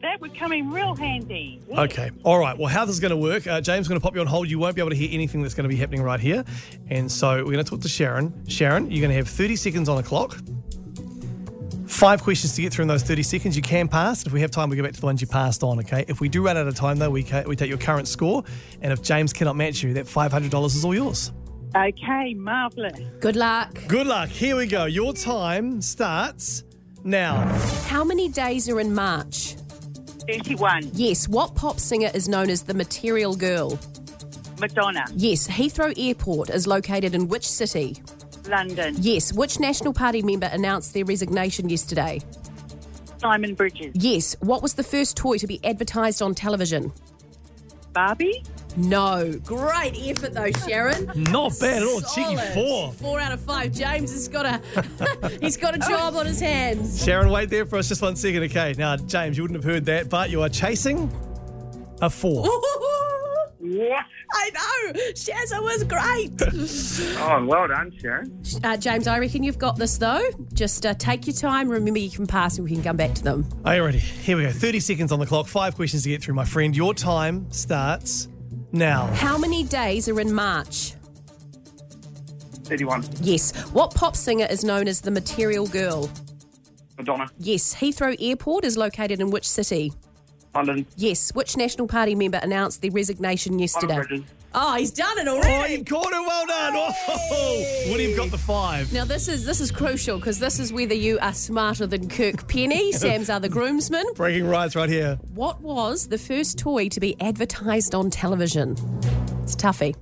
that 0.02 0.20
would 0.20 0.34
come 0.34 0.52
in 0.52 0.70
real 0.70 0.94
handy. 0.94 1.60
Okay. 1.70 2.10
All 2.22 2.38
right. 2.38 2.56
Well, 2.56 2.68
how 2.68 2.84
this 2.84 2.94
is 2.94 3.00
going 3.00 3.10
to 3.10 3.16
work? 3.16 3.46
Uh, 3.46 3.60
James 3.60 3.84
is 3.84 3.88
going 3.88 4.00
to 4.00 4.02
pop 4.02 4.14
you 4.14 4.20
on 4.20 4.26
hold. 4.26 4.48
You 4.48 4.58
won't 4.58 4.74
be 4.74 4.82
able 4.82 4.90
to 4.90 4.96
hear 4.96 5.08
anything 5.10 5.42
that's 5.42 5.54
going 5.54 5.64
to 5.64 5.68
be 5.68 5.76
happening 5.76 6.02
right 6.02 6.20
here, 6.20 6.44
and 6.90 7.10
so 7.10 7.36
we're 7.38 7.52
going 7.52 7.64
to 7.64 7.64
talk 7.64 7.80
to 7.80 7.88
Sharon. 7.88 8.32
Sharon, 8.46 8.90
you're 8.90 9.00
going 9.00 9.10
to 9.10 9.16
have 9.16 9.28
thirty 9.28 9.56
seconds 9.56 9.88
on 9.88 9.96
the 9.96 10.02
clock. 10.02 10.36
Five 11.96 12.22
questions 12.22 12.54
to 12.56 12.60
get 12.60 12.74
through 12.74 12.82
in 12.82 12.88
those 12.88 13.02
30 13.02 13.22
seconds. 13.22 13.56
You 13.56 13.62
can 13.62 13.88
pass. 13.88 14.26
If 14.26 14.32
we 14.34 14.42
have 14.42 14.50
time, 14.50 14.68
we 14.68 14.76
go 14.76 14.82
back 14.82 14.92
to 14.92 15.00
the 15.00 15.06
ones 15.06 15.22
you 15.22 15.26
passed 15.26 15.62
on, 15.62 15.78
okay? 15.78 16.04
If 16.08 16.20
we 16.20 16.28
do 16.28 16.44
run 16.44 16.58
out 16.58 16.68
of 16.68 16.74
time, 16.74 16.98
though, 16.98 17.08
we, 17.08 17.22
ca- 17.22 17.44
we 17.46 17.56
take 17.56 17.70
your 17.70 17.78
current 17.78 18.06
score. 18.06 18.44
And 18.82 18.92
if 18.92 19.00
James 19.00 19.32
cannot 19.32 19.56
match 19.56 19.82
you, 19.82 19.94
that 19.94 20.04
$500 20.04 20.66
is 20.66 20.84
all 20.84 20.94
yours. 20.94 21.32
Okay, 21.74 22.34
marvellous. 22.34 23.00
Good 23.20 23.34
luck. 23.34 23.80
Good 23.88 24.06
luck. 24.06 24.28
Here 24.28 24.56
we 24.56 24.66
go. 24.66 24.84
Your 24.84 25.14
time 25.14 25.80
starts 25.80 26.64
now. 27.02 27.38
How 27.86 28.04
many 28.04 28.28
days 28.28 28.68
are 28.68 28.78
in 28.78 28.94
March? 28.94 29.56
31. 30.28 30.90
Yes. 30.92 31.26
What 31.30 31.54
pop 31.54 31.80
singer 31.80 32.10
is 32.12 32.28
known 32.28 32.50
as 32.50 32.62
the 32.62 32.74
Material 32.74 33.34
Girl? 33.34 33.78
Madonna. 34.60 35.06
Yes. 35.14 35.48
Heathrow 35.48 35.94
Airport 35.98 36.50
is 36.50 36.66
located 36.66 37.14
in 37.14 37.28
which 37.28 37.48
city? 37.48 37.96
London. 38.48 38.94
Yes. 38.98 39.32
Which 39.32 39.58
National 39.60 39.92
Party 39.92 40.22
member 40.22 40.46
announced 40.46 40.94
their 40.94 41.04
resignation 41.04 41.68
yesterday? 41.68 42.20
Simon 43.18 43.54
Bridges. 43.54 43.92
Yes. 43.94 44.36
What 44.40 44.62
was 44.62 44.74
the 44.74 44.82
first 44.82 45.16
toy 45.16 45.38
to 45.38 45.46
be 45.46 45.64
advertised 45.64 46.20
on 46.22 46.34
television? 46.34 46.92
Barbie. 47.92 48.42
No. 48.76 49.38
Great 49.42 49.94
effort 49.96 50.34
though, 50.34 50.50
Sharon. 50.68 51.10
Not 51.32 51.58
bad 51.58 51.82
at 51.82 51.88
all. 51.88 52.00
Cheeky 52.02 52.36
Solid. 52.36 52.52
four. 52.54 52.92
Four 52.92 53.20
out 53.20 53.32
of 53.32 53.40
five. 53.40 53.72
James 53.72 54.12
has 54.12 54.28
got 54.28 54.44
a 54.44 55.38
he's 55.40 55.56
got 55.56 55.74
a 55.74 55.78
job 55.78 56.14
on 56.14 56.26
his 56.26 56.40
hands. 56.40 57.02
Sharon, 57.02 57.30
wait 57.30 57.48
there 57.48 57.64
for 57.64 57.78
us 57.78 57.88
just 57.88 58.02
one 58.02 58.16
second, 58.16 58.42
okay? 58.44 58.74
Now, 58.76 58.96
James, 58.98 59.38
you 59.38 59.44
wouldn't 59.44 59.62
have 59.64 59.72
heard 59.72 59.86
that, 59.86 60.10
but 60.10 60.28
you 60.28 60.42
are 60.42 60.50
chasing 60.50 61.10
a 62.02 62.10
four. 62.10 62.46
What? 63.58 64.04
I 64.32 64.50
know. 64.54 64.92
Shazza 65.12 65.62
was 65.62 65.84
great. 65.84 66.32
Oh, 67.18 67.44
well 67.44 67.66
done, 67.68 67.92
Sharon. 68.00 68.42
Uh, 68.62 68.76
James, 68.76 69.06
I 69.06 69.18
reckon 69.18 69.42
you've 69.42 69.58
got 69.58 69.76
this 69.76 69.96
though. 69.98 70.22
Just 70.52 70.84
uh, 70.86 70.94
take 70.94 71.26
your 71.26 71.34
time. 71.34 71.68
Remember, 71.68 71.98
you 71.98 72.10
can 72.10 72.26
pass 72.26 72.56
and 72.58 72.64
we 72.68 72.72
can 72.74 72.82
come 72.82 72.96
back 72.96 73.14
to 73.14 73.22
them. 73.22 73.48
Are 73.64 73.76
you 73.76 73.84
ready? 73.84 73.98
Here 73.98 74.36
we 74.36 74.44
go. 74.44 74.50
30 74.50 74.80
seconds 74.80 75.12
on 75.12 75.18
the 75.18 75.26
clock. 75.26 75.46
Five 75.46 75.74
questions 75.74 76.02
to 76.04 76.08
get 76.10 76.22
through, 76.22 76.34
my 76.34 76.44
friend. 76.44 76.76
Your 76.76 76.94
time 76.94 77.50
starts 77.50 78.28
now. 78.72 79.06
How 79.14 79.36
many 79.38 79.64
days 79.64 80.08
are 80.08 80.20
in 80.20 80.32
March? 80.32 80.94
31. 82.64 83.04
Yes. 83.20 83.52
What 83.72 83.94
pop 83.94 84.16
singer 84.16 84.46
is 84.48 84.64
known 84.64 84.88
as 84.88 85.00
the 85.00 85.10
Material 85.10 85.66
Girl? 85.66 86.10
Madonna. 86.98 87.28
Yes. 87.38 87.74
Heathrow 87.74 88.16
Airport 88.20 88.64
is 88.64 88.76
located 88.76 89.20
in 89.20 89.30
which 89.30 89.48
city? 89.48 89.92
London. 90.56 90.86
Yes. 90.96 91.30
Which 91.34 91.56
National 91.56 91.86
Party 91.86 92.14
member 92.14 92.38
announced 92.42 92.82
their 92.82 92.90
resignation 92.90 93.58
yesterday? 93.58 94.02
Oh, 94.58 94.74
he's 94.76 94.90
done 94.90 95.18
it 95.18 95.28
already. 95.28 95.48
Oh, 95.48 95.56
already. 95.58 95.74
you 95.74 95.84
caught 95.84 96.06
it. 96.06 96.12
Well 96.12 96.46
done. 96.46 96.72
Oh, 97.08 97.84
William 97.88 98.16
got 98.16 98.30
the 98.30 98.38
five. 98.38 98.90
Now 98.92 99.04
this 99.04 99.28
is 99.28 99.44
this 99.44 99.60
is 99.60 99.70
crucial 99.70 100.18
because 100.18 100.38
this 100.38 100.58
is 100.58 100.72
whether 100.72 100.94
you 100.94 101.18
are 101.20 101.34
smarter 101.34 101.86
than 101.86 102.08
Kirk 102.08 102.48
Penny, 102.48 102.90
Sam's 103.02 103.28
other 103.28 103.48
groomsman. 103.48 104.04
Breaking 104.14 104.46
rights 104.46 104.74
right 104.74 104.88
here. 104.88 105.18
What 105.34 105.60
was 105.60 106.06
the 106.08 106.16
first 106.18 106.58
toy 106.58 106.88
to 106.88 107.00
be 107.00 107.20
advertised 107.20 107.94
on 107.94 108.08
television? 108.08 108.76
It's 109.42 109.54
toughy. 109.54 109.94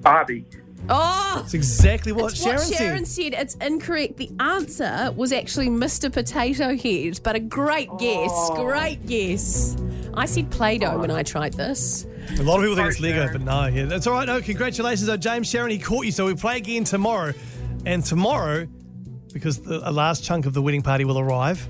Barbie. 0.00 0.44
Oh, 0.88 1.32
That's 1.36 1.54
exactly 1.54 2.12
what 2.12 2.32
it's 2.32 2.42
Sharon, 2.42 2.58
what 2.58 2.74
Sharon 2.74 3.04
said. 3.04 3.32
said. 3.32 3.42
It's 3.42 3.54
incorrect. 3.56 4.16
The 4.16 4.30
answer 4.40 5.12
was 5.16 5.32
actually 5.32 5.68
Mr. 5.68 6.12
Potato 6.12 6.76
Head, 6.76 7.20
but 7.22 7.34
a 7.36 7.40
great 7.40 7.88
guess. 7.98 8.30
Oh. 8.32 8.64
Great 8.64 9.04
guess. 9.06 9.76
I 10.14 10.26
said 10.26 10.50
Play-Doh 10.50 10.98
when 10.98 11.10
I 11.10 11.22
tried 11.22 11.54
this. 11.54 12.06
A 12.38 12.42
lot 12.42 12.56
of 12.56 12.62
people 12.62 12.76
think 12.76 12.88
it's 12.88 13.00
Lego, 13.00 13.28
but 13.30 13.42
no. 13.42 13.66
Yeah, 13.66 13.84
that's 13.84 14.06
all 14.06 14.14
right. 14.14 14.26
No, 14.26 14.40
congratulations, 14.40 15.06
though, 15.06 15.16
James 15.16 15.48
Sharon. 15.48 15.70
He 15.70 15.78
caught 15.78 16.06
you, 16.06 16.12
so 16.12 16.26
we 16.26 16.34
play 16.34 16.56
again 16.56 16.84
tomorrow. 16.84 17.32
And 17.84 18.04
tomorrow, 18.04 18.66
because 19.32 19.58
the, 19.60 19.88
a 19.88 19.92
last 19.92 20.24
chunk 20.24 20.46
of 20.46 20.54
the 20.54 20.62
wedding 20.62 20.82
party 20.82 21.04
will 21.04 21.18
arrive, 21.18 21.68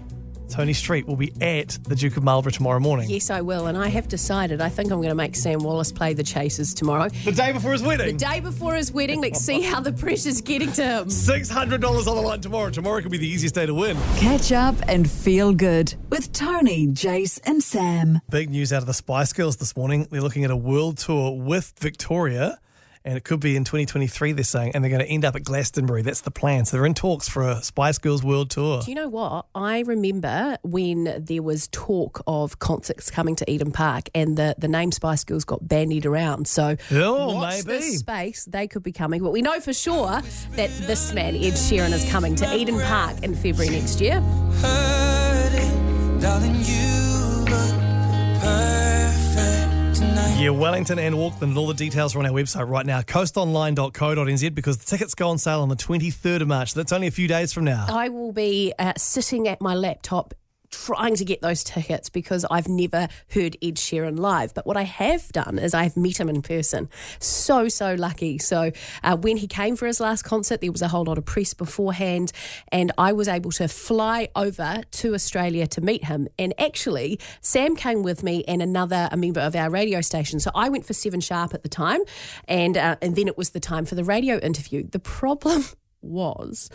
Tony 0.49 0.73
Street 0.73 1.07
will 1.07 1.17
be 1.17 1.33
at 1.41 1.79
the 1.85 1.95
Duke 1.95 2.17
of 2.17 2.23
Marlborough 2.23 2.53
tomorrow 2.53 2.81
morning. 2.81 3.11
Yes, 3.11 3.31
I 3.31 3.41
will, 3.41 3.67
and 3.67 3.77
I 3.77 3.89
have 3.89 4.09
decided. 4.09 4.61
I 4.61 4.69
think 4.69 4.91
I'm 4.91 4.99
going 4.99 5.09
to 5.09 5.15
make 5.15 5.37
Sam 5.37 5.61
Wallace 5.61 5.93
play 5.93 6.15
the 6.15 6.23
Chasers 6.23 6.73
tomorrow. 6.75 7.09
The 7.09 7.33
day 7.33 7.53
before 7.53 7.73
his 7.73 7.83
wedding. 7.83 8.17
The 8.17 8.25
day 8.25 8.41
before 8.41 8.75
his 8.75 8.93
wedding, 8.93 9.21
let's 9.21 9.41
see 9.41 9.61
how 9.61 9.81
the 9.81 9.93
pressure's 9.93 10.41
getting 10.41 10.73
to 10.73 10.83
him. 10.83 11.07
$600 11.09 11.73
on 11.85 12.05
the 12.05 12.23
line 12.23 12.41
tomorrow. 12.41 12.71
Tomorrow 12.71 13.03
could 13.03 13.11
be 13.11 13.19
the 13.19 13.29
easiest 13.29 13.55
day 13.55 13.67
to 13.67 13.75
win. 13.75 13.97
Catch 14.17 14.53
up 14.53 14.77
and 14.89 15.11
feel 15.11 15.53
good 15.53 15.95
with 16.11 16.33
Tony, 16.33 16.87
Jace, 16.89 17.41
and 17.45 17.63
Sam. 17.63 18.21
Big 18.31 18.51
news 18.51 18.73
out 18.73 18.83
of 18.83 18.87
the 18.87 18.95
Spice 18.95 19.33
Girls 19.33 19.57
this 19.57 19.77
morning. 19.77 20.07
They're 20.11 20.21
looking 20.21 20.45
at 20.45 20.51
a 20.51 20.57
world 20.57 20.99
tour 20.99 21.33
with 21.37 21.73
Victoria, 21.79 22.59
and 23.07 23.17
it 23.17 23.25
could 23.25 23.41
be 23.41 23.57
in 23.57 23.63
2023, 23.65 24.33
they're 24.33 24.43
saying, 24.45 24.73
and 24.75 24.83
they're 24.83 24.91
going 24.91 25.01
to 25.01 25.07
end 25.09 25.25
up 25.25 25.37
at 25.37 25.45
Glastonbury. 25.45 26.03
That's 26.03 26.21
the 26.23 26.31
plan. 26.33 26.65
So 26.65 26.77
they're 26.77 26.85
in 26.87 26.93
talks 26.95 27.29
for 27.29 27.49
a 27.49 27.63
Spice 27.63 27.99
Girls 27.99 28.23
world 28.25 28.51
tour. 28.51 28.83
Do 28.83 28.91
you 28.91 28.97
know 28.97 29.09
what? 29.09 29.47
I 29.55 29.81
remember 29.81 30.59
when 30.65 31.25
there 31.25 31.43
was 31.43 31.69
talk 31.69 32.21
of 32.27 32.59
concerts 32.59 33.09
coming 33.11 33.37
to 33.37 33.51
Eden 33.51 33.71
Park 33.71 34.09
and 34.15 34.37
the, 34.37 34.57
the 34.59 34.69
name 34.69 34.91
Spice 34.93 35.23
Girls 35.25 35.45
got 35.45 35.67
bandied 35.67 36.05
around. 36.05 36.49
So 36.49 36.77
Oh, 36.91 37.37
watch 37.37 37.65
maybe. 37.65 37.79
this 37.79 37.99
space. 38.01 38.45
They 38.45 38.67
could 38.67 38.83
be 38.83 38.93
coming. 38.93 39.23
But 39.23 39.31
we 39.31 39.41
know 39.41 39.61
for 39.61 39.73
sure 39.73 40.21
that 40.57 40.71
this 40.87 41.13
man, 41.15 41.37
Ed 41.37 41.53
Sheeran, 41.55 41.93
is 41.93 42.09
coming 42.11 42.35
to 42.37 42.55
Eden 42.57 42.81
Park 42.81 43.23
in 43.23 43.35
February 43.37 43.71
next 43.71 44.01
year. 44.01 44.21
Yeah, 50.37 50.51
Wellington 50.51 50.99
and 50.99 51.15
Auckland, 51.15 51.43
and 51.45 51.57
all 51.57 51.67
the 51.67 51.73
details 51.73 52.15
are 52.15 52.19
on 52.19 52.27
our 52.27 52.33
website 52.33 52.69
right 52.69 52.85
now, 52.85 53.01
coastonline.co.nz, 53.01 54.55
because 54.55 54.77
the 54.77 54.85
tickets 54.85 55.15
go 55.15 55.31
on 55.31 55.39
sale 55.39 55.63
on 55.63 55.71
the 55.71 55.77
23rd 55.77 56.43
of 56.43 56.49
March. 56.49 56.75
That's 56.75 56.93
only 56.93 57.07
a 57.07 57.11
few 57.11 57.27
days 57.27 57.55
from 57.55 57.65
now. 57.65 57.87
I 57.89 58.11
will 58.11 58.33
be 58.33 58.75
uh, 58.79 58.93
sitting 58.99 59.49
at 59.49 59.63
my 59.63 59.75
laptop 59.75 60.35
trying 60.71 61.17
to 61.17 61.25
get 61.25 61.41
those 61.41 61.65
tickets 61.65 62.09
because 62.09 62.45
I've 62.51 62.69
never 62.69 63.09
heard 63.31 63.57
Ed 63.63 63.77
Sheeran 63.77 64.19
live. 64.19 64.55
But 64.55 64.67
what 64.67 64.77
I 64.77 64.83
have 64.83 65.29
done 65.33 65.59
is 65.59 65.75
I've 65.75 65.97
met 65.97 66.19
him 66.19 66.29
in 66.29 66.43
person. 66.43 66.89
So, 67.19 67.69
so 67.69 67.95
lucky. 67.95 68.39
So, 68.39 68.73
uh, 69.03 69.17
when 69.17 69.37
he 69.37 69.47
came 69.47 69.77
for 69.77 69.87
his 69.87 70.01
last 70.01 70.23
concert, 70.23 70.61
there 70.61 70.73
was 70.73 70.83
a 70.83 70.89
whole 70.89 71.05
lot 71.05 71.19
of 71.19 71.25
press 71.25 71.55
beforehand, 71.55 72.33
and 72.73 72.93
I 72.99 73.13
was 73.13 73.29
able 73.29 73.51
to 73.53 73.69
fly 73.69 74.29
over 74.37 74.83
to 74.91 75.15
Australia 75.15 75.67
to 75.69 75.81
meet 75.81 76.05
him. 76.05 76.29
And 76.39 76.55
actually, 76.59 77.19
Sam 77.41 77.77
came 77.77 78.03
with 78.03 78.23
me 78.23 78.45
and 78.47 78.63
another 78.63 79.09
a 79.11 79.17
member 79.17 79.41
of 79.41 79.55
our 79.57 79.71
radio 79.71 80.01
station. 80.01 80.41
So, 80.41 80.51
I 80.55 80.69
went 80.69 80.85
for 80.85 80.93
Seven 80.93 81.21
Sharp 81.21 81.55
at 81.55 81.63
the 81.63 81.69
time, 81.69 82.01
and, 82.49 82.77
uh, 82.77 82.97
and 83.03 83.17
then 83.17 83.29
it 83.29 83.37
was 83.37 83.51
the 83.51 83.61
time 83.61 83.85
for 83.85 83.95
the 83.95 84.05
radio 84.05 84.39
interview. 84.39 84.87
The 84.89 84.99
problem 84.99 85.65
was 86.03 86.71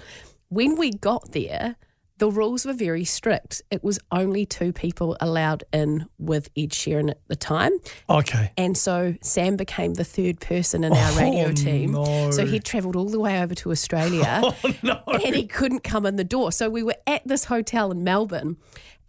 when 0.50 0.76
we 0.76 0.92
got 0.92 1.32
there, 1.32 1.78
the 2.22 2.30
rules 2.30 2.68
were 2.68 2.74
very 2.74 3.04
strict. 3.04 3.64
It 3.72 3.84
was 3.84 3.98
only 4.12 4.46
two 4.46 4.72
people 4.72 5.18
allowed 5.20 5.64
in 5.74 6.06
with 6.20 6.52
Ed 6.56 6.70
Sheeran 6.70 7.10
at 7.10 7.18
the 7.28 7.36
time. 7.36 7.72
Okay. 8.08 8.52
And 8.60 8.78
so 8.78 9.16
Sam 9.24 9.56
became 9.56 9.96
the 9.96 10.04
third 10.04 10.40
person 10.40 10.84
in 10.84 10.94
our 10.94 11.12
oh, 11.14 11.18
radio 11.18 11.46
Oh, 11.48 11.52
team. 11.52 11.94
no. 11.94 12.30
So 12.30 12.46
he 12.46 12.60
travelled 12.60 12.96
all 12.96 13.10
the 13.10 13.20
way 13.20 13.42
over 13.42 13.56
to 13.56 13.72
Australia 13.72 14.24
Oh, 14.44 14.56
no. 14.84 15.02
and 15.08 15.34
he 15.36 15.48
couldn't 15.48 15.80
come 15.84 16.06
in 16.06 16.16
the 16.16 16.24
door. 16.24 16.52
So 16.52 16.70
we 16.70 16.84
were 16.84 16.98
at 17.08 17.28
this 17.28 17.46
hotel 17.46 17.90
in 17.90 18.04
Melbourne 18.04 18.58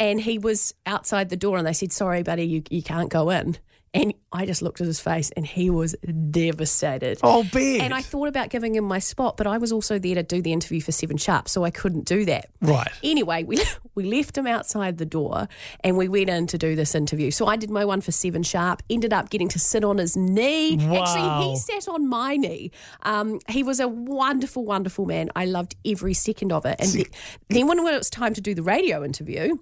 and 0.00 0.18
he 0.18 0.38
was 0.38 0.72
outside 0.86 1.28
the 1.28 1.36
door 1.36 1.58
and 1.58 1.66
they 1.66 1.74
said, 1.74 1.92
Sorry, 1.92 2.22
buddy, 2.22 2.44
you, 2.44 2.62
you 2.70 2.82
can't 2.82 3.10
go 3.10 3.28
in. 3.28 3.58
And 3.94 4.14
I 4.32 4.46
just 4.46 4.62
looked 4.62 4.80
at 4.80 4.86
his 4.86 5.00
face 5.00 5.30
and 5.36 5.46
he 5.46 5.68
was 5.68 5.94
devastated. 6.30 7.18
Oh, 7.22 7.44
big. 7.52 7.82
And 7.82 7.92
I 7.92 8.00
thought 8.00 8.26
about 8.26 8.48
giving 8.48 8.74
him 8.74 8.84
my 8.84 8.98
spot, 8.98 9.36
but 9.36 9.46
I 9.46 9.58
was 9.58 9.70
also 9.70 9.98
there 9.98 10.14
to 10.14 10.22
do 10.22 10.40
the 10.40 10.52
interview 10.52 10.80
for 10.80 10.92
Seven 10.92 11.18
Sharp, 11.18 11.48
so 11.48 11.64
I 11.64 11.70
couldn't 11.70 12.06
do 12.06 12.24
that. 12.24 12.46
Right. 12.62 12.88
Anyway, 13.02 13.44
we 13.44 13.62
we 13.94 14.04
left 14.04 14.36
him 14.38 14.46
outside 14.46 14.96
the 14.96 15.04
door 15.04 15.46
and 15.80 15.98
we 15.98 16.08
went 16.08 16.30
in 16.30 16.46
to 16.48 16.58
do 16.58 16.74
this 16.74 16.94
interview. 16.94 17.30
So 17.30 17.46
I 17.46 17.56
did 17.56 17.68
my 17.70 17.84
one 17.84 18.00
for 18.00 18.12
Seven 18.12 18.42
Sharp, 18.42 18.82
ended 18.88 19.12
up 19.12 19.28
getting 19.28 19.48
to 19.48 19.58
sit 19.58 19.84
on 19.84 19.98
his 19.98 20.16
knee. 20.16 20.78
Wow. 20.78 21.02
Actually, 21.02 21.50
he 21.50 21.56
sat 21.56 21.88
on 21.88 22.08
my 22.08 22.36
knee. 22.36 22.70
Um, 23.02 23.40
he 23.48 23.62
was 23.62 23.78
a 23.78 23.88
wonderful, 23.88 24.64
wonderful 24.64 25.04
man. 25.04 25.30
I 25.36 25.44
loved 25.44 25.76
every 25.84 26.14
second 26.14 26.52
of 26.52 26.64
it. 26.64 26.76
And 26.80 26.88
the, 26.90 27.06
then 27.50 27.66
when 27.66 27.78
it 27.78 27.82
was 27.82 28.08
time 28.08 28.32
to 28.34 28.40
do 28.40 28.54
the 28.54 28.62
radio 28.62 29.04
interview, 29.04 29.58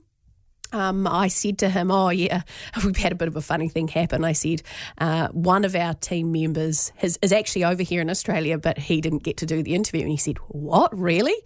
um, 0.73 1.07
I 1.07 1.29
said 1.29 1.59
to 1.59 1.69
him, 1.69 1.91
Oh, 1.91 2.11
yeah, 2.11 2.43
we've 2.85 2.97
had 2.97 3.13
a 3.13 3.17
bit 3.17 3.29
of 3.29 3.37
a 3.37 3.41
funny 3.41 3.69
thing 3.69 3.89
happen. 3.89 4.25
I 4.25 4.33
said, 4.33 4.63
uh, 4.99 5.29
One 5.29 5.65
of 5.65 5.75
our 5.75 5.95
team 5.95 6.33
members 6.33 6.93
has, 6.97 7.19
is 7.23 7.33
actually 7.33 7.65
over 7.65 7.83
here 7.83 8.01
in 8.01 8.11
Australia, 8.11 8.59
but 8.59 8.79
he 8.79 9.01
didn't 9.01 9.23
get 9.23 9.39
to 9.39 9.47
do 9.47 9.63
the 9.63 9.75
interview. 9.75 10.03
And 10.03 10.11
he 10.11 10.17
said, 10.17 10.39
What, 10.49 10.97
really? 10.99 11.37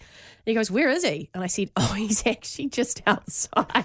He 0.46 0.54
goes, 0.54 0.70
Where 0.70 0.88
is 0.90 1.04
he? 1.04 1.30
And 1.34 1.42
I 1.42 1.46
said, 1.46 1.70
Oh, 1.76 1.92
he's 1.96 2.26
actually 2.26 2.68
just 2.68 3.02
outside. 3.06 3.82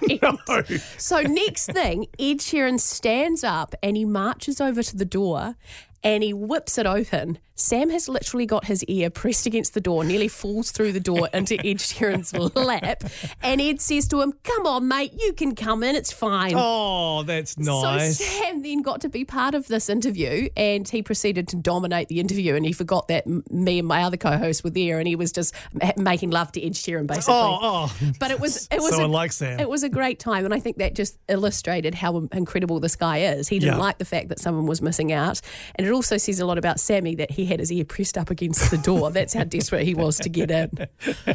So, 0.98 1.20
next 1.22 1.66
thing, 1.72 2.06
Ed 2.18 2.38
Sheeran 2.38 2.78
stands 2.80 3.42
up 3.44 3.74
and 3.82 3.96
he 3.96 4.04
marches 4.04 4.60
over 4.60 4.82
to 4.82 4.96
the 4.96 5.04
door 5.04 5.56
and 6.02 6.22
he 6.22 6.32
whips 6.32 6.78
it 6.78 6.86
open. 6.86 7.38
Sam 7.54 7.90
has 7.90 8.08
literally 8.08 8.46
got 8.46 8.64
his 8.64 8.82
ear 8.84 9.10
pressed 9.10 9.44
against 9.44 9.74
the 9.74 9.82
door, 9.82 10.02
nearly 10.02 10.28
falls 10.28 10.70
through 10.70 10.92
the 10.92 11.00
door 11.00 11.28
into 11.34 11.56
Ed 11.58 11.76
Sheeran's 11.76 12.32
lap. 12.56 13.04
And 13.42 13.60
Ed 13.60 13.82
says 13.82 14.08
to 14.08 14.22
him, 14.22 14.32
Come 14.44 14.66
on, 14.66 14.88
mate, 14.88 15.12
you 15.18 15.34
can 15.34 15.54
come 15.54 15.82
in, 15.82 15.94
it's 15.94 16.10
fine. 16.10 16.54
Oh, 16.56 17.22
that's 17.24 17.58
nice. 17.58 18.16
So 18.16 18.24
Sam 18.24 18.62
then 18.62 18.80
got 18.80 19.02
to 19.02 19.10
be 19.10 19.26
part 19.26 19.54
of 19.54 19.68
this 19.68 19.90
interview, 19.90 20.48
and 20.56 20.88
he 20.88 21.02
proceeded 21.02 21.48
to 21.48 21.56
dominate 21.56 22.08
the 22.08 22.18
interview. 22.18 22.54
And 22.54 22.64
he 22.64 22.72
forgot 22.72 23.08
that 23.08 23.26
m- 23.26 23.44
me 23.50 23.78
and 23.78 23.86
my 23.86 24.04
other 24.04 24.16
co-host 24.16 24.64
were 24.64 24.70
there, 24.70 24.98
and 24.98 25.06
he 25.06 25.14
was 25.14 25.30
just 25.30 25.54
ma- 25.74 25.92
making 25.98 26.30
love 26.30 26.49
to 26.52 26.62
Ed 26.64 26.72
Sheeran, 26.72 27.06
basically. 27.06 27.34
Oh, 27.34 27.58
oh. 27.90 27.96
But 28.18 28.30
it 28.30 28.40
was 28.40 28.68
it 28.70 28.80
was 28.80 28.94
So 28.94 29.02
a, 29.02 29.04
unlike 29.04 29.32
Sam. 29.32 29.60
It 29.60 29.68
was 29.68 29.82
a 29.82 29.88
great 29.88 30.18
time, 30.18 30.44
and 30.44 30.52
I 30.54 30.60
think 30.60 30.78
that 30.78 30.94
just 30.94 31.18
illustrated 31.28 31.94
how 31.94 32.28
incredible 32.32 32.80
this 32.80 32.96
guy 32.96 33.18
is. 33.18 33.48
He 33.48 33.58
didn't 33.58 33.76
Yeah. 33.76 33.80
like 33.80 33.98
the 33.98 34.04
fact 34.04 34.28
that 34.28 34.38
someone 34.38 34.66
was 34.66 34.80
missing 34.82 35.12
out, 35.12 35.40
and 35.76 35.86
it 35.86 35.92
also 35.92 36.16
says 36.16 36.40
a 36.40 36.46
lot 36.46 36.58
about 36.58 36.80
Sammy 36.80 37.14
that 37.16 37.30
he 37.30 37.46
had 37.46 37.60
his 37.60 37.70
ear 37.72 37.84
pressed 37.84 38.16
up 38.18 38.30
against 38.30 38.70
the 38.70 38.78
door. 38.78 39.10
That's 39.10 39.34
how 39.34 39.44
desperate 39.44 39.84
he 39.84 39.94
was 39.94 40.18
to 40.18 40.28
get 40.28 40.50
in. 40.50 40.70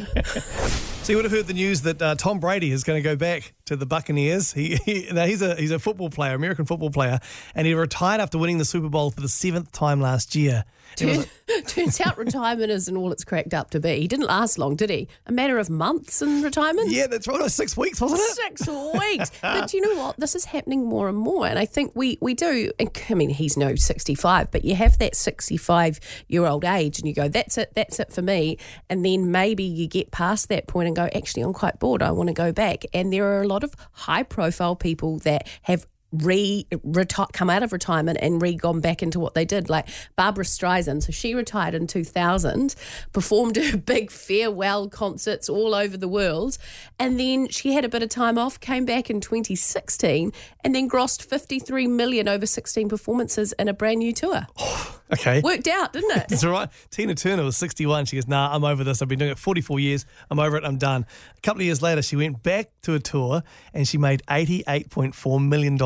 So 1.06 1.12
you 1.12 1.18
would 1.18 1.24
have 1.24 1.30
heard 1.32 1.46
the 1.46 1.54
news 1.54 1.82
that 1.82 2.02
uh, 2.02 2.16
Tom 2.16 2.40
Brady 2.40 2.72
is 2.72 2.82
going 2.82 3.00
to 3.00 3.02
go 3.08 3.14
back 3.14 3.54
to 3.66 3.76
the 3.76 3.86
Buccaneers. 3.86 4.52
He, 4.52 4.74
he 4.84 5.08
now 5.12 5.24
he's 5.24 5.40
a 5.40 5.54
he's 5.54 5.70
a 5.70 5.78
football 5.78 6.10
player, 6.10 6.34
American 6.34 6.64
football 6.64 6.90
player, 6.90 7.20
and 7.54 7.64
he 7.64 7.74
retired 7.74 8.20
after 8.20 8.38
winning 8.38 8.58
the 8.58 8.64
Super 8.64 8.88
Bowl 8.88 9.12
for 9.12 9.20
the 9.20 9.28
seventh 9.28 9.70
time 9.70 10.00
last 10.00 10.34
year. 10.34 10.64
Was- 11.00 11.26
Turns 11.66 12.00
out 12.00 12.18
retirement 12.18 12.70
isn't 12.70 12.96
all 12.96 13.12
it's 13.12 13.24
cracked 13.24 13.54
up 13.54 13.70
to 13.70 13.80
be. 13.80 14.00
He 14.00 14.08
didn't 14.08 14.26
last 14.26 14.58
long, 14.58 14.74
did 14.76 14.90
he? 14.90 15.08
A 15.26 15.32
matter 15.32 15.58
of 15.58 15.70
months 15.70 16.20
in 16.22 16.42
retirement. 16.42 16.90
yeah, 16.90 17.06
that's 17.06 17.28
right. 17.28 17.50
Six 17.50 17.76
weeks, 17.76 18.00
wasn't 18.00 18.20
it? 18.20 18.36
Six 18.36 18.66
weeks. 18.68 19.30
But 19.42 19.72
you 19.72 19.80
know 19.80 20.02
what? 20.02 20.16
This 20.18 20.34
is 20.34 20.44
happening 20.46 20.84
more 20.86 21.08
and 21.08 21.16
more. 21.16 21.46
And 21.46 21.58
I 21.58 21.64
think 21.66 21.92
we, 21.94 22.18
we 22.20 22.34
do. 22.34 22.70
and 22.80 22.90
I 23.08 23.14
mean, 23.14 23.30
he's 23.30 23.56
no 23.56 23.74
65, 23.74 24.50
but 24.50 24.64
you 24.64 24.74
have 24.74 24.98
that 24.98 25.14
65 25.14 26.00
year 26.28 26.46
old 26.46 26.64
age 26.64 26.98
and 26.98 27.06
you 27.06 27.14
go, 27.14 27.28
that's 27.28 27.58
it, 27.58 27.72
that's 27.74 28.00
it 28.00 28.12
for 28.12 28.22
me. 28.22 28.58
And 28.90 29.04
then 29.04 29.30
maybe 29.30 29.64
you 29.64 29.86
get 29.86 30.10
past 30.10 30.48
that 30.48 30.66
point 30.66 30.88
and 30.88 30.96
go, 30.96 31.08
actually, 31.14 31.42
I'm 31.42 31.52
quite 31.52 31.78
bored. 31.78 32.02
I 32.02 32.10
want 32.10 32.28
to 32.28 32.34
go 32.34 32.52
back. 32.52 32.84
And 32.92 33.12
there 33.12 33.24
are 33.24 33.42
a 33.42 33.46
lot 33.46 33.62
of 33.62 33.74
high 33.92 34.22
profile 34.22 34.74
people 34.76 35.18
that 35.20 35.46
have 35.62 35.86
re 36.24 36.66
reti- 36.72 37.32
come 37.32 37.50
out 37.50 37.62
of 37.62 37.72
retirement 37.72 38.18
and 38.20 38.40
re 38.40 38.54
gone 38.54 38.80
back 38.80 39.02
into 39.02 39.18
what 39.20 39.34
they 39.34 39.44
did 39.44 39.68
like 39.68 39.88
Barbra 40.16 40.44
Streisand 40.44 41.02
so 41.02 41.12
she 41.12 41.34
retired 41.34 41.74
in 41.74 41.86
2000 41.86 42.74
performed 43.12 43.56
her 43.56 43.76
big 43.94 44.10
farewell 44.10 44.88
concerts 44.88 45.48
all 45.48 45.74
over 45.74 45.96
the 45.96 46.08
world 46.08 46.58
and 46.98 47.18
then 47.18 47.48
she 47.48 47.72
had 47.72 47.84
a 47.84 47.88
bit 47.88 48.02
of 48.02 48.08
time 48.08 48.38
off 48.38 48.60
came 48.60 48.84
back 48.84 49.10
in 49.10 49.20
2016 49.20 50.32
and 50.64 50.74
then 50.74 50.88
grossed 50.88 51.22
53 51.24 51.86
million 51.86 52.28
over 52.28 52.46
16 52.46 52.88
performances 52.88 53.52
in 53.58 53.68
a 53.68 53.72
brand 53.74 53.98
new 53.98 54.12
tour 54.12 54.46
Okay. 55.12 55.40
worked 55.40 55.68
out 55.68 55.92
didn't 55.92 56.16
it 56.16 56.26
That's 56.28 56.42
all 56.42 56.50
right. 56.50 56.68
Tina 56.90 57.14
Turner 57.14 57.44
was 57.44 57.56
61. 57.56 58.06
She 58.06 58.16
goes, 58.16 58.26
nah, 58.26 58.52
I'm 58.52 58.64
over 58.64 58.82
this. 58.82 59.00
I've 59.00 59.08
been 59.08 59.20
doing 59.20 59.30
it 59.30 59.38
44 59.38 59.78
years. 59.78 60.04
I'm 60.30 60.40
over 60.40 60.56
it. 60.56 60.64
I'm 60.64 60.78
done. 60.78 61.06
A 61.36 61.40
couple 61.42 61.60
of 61.60 61.66
years 61.66 61.80
later, 61.80 62.02
she 62.02 62.16
went 62.16 62.42
back 62.42 62.70
to 62.82 62.94
a 62.94 62.98
tour 62.98 63.42
and 63.72 63.86
she 63.86 63.98
made 63.98 64.22
$88.4 64.28 65.46
million 65.48 65.78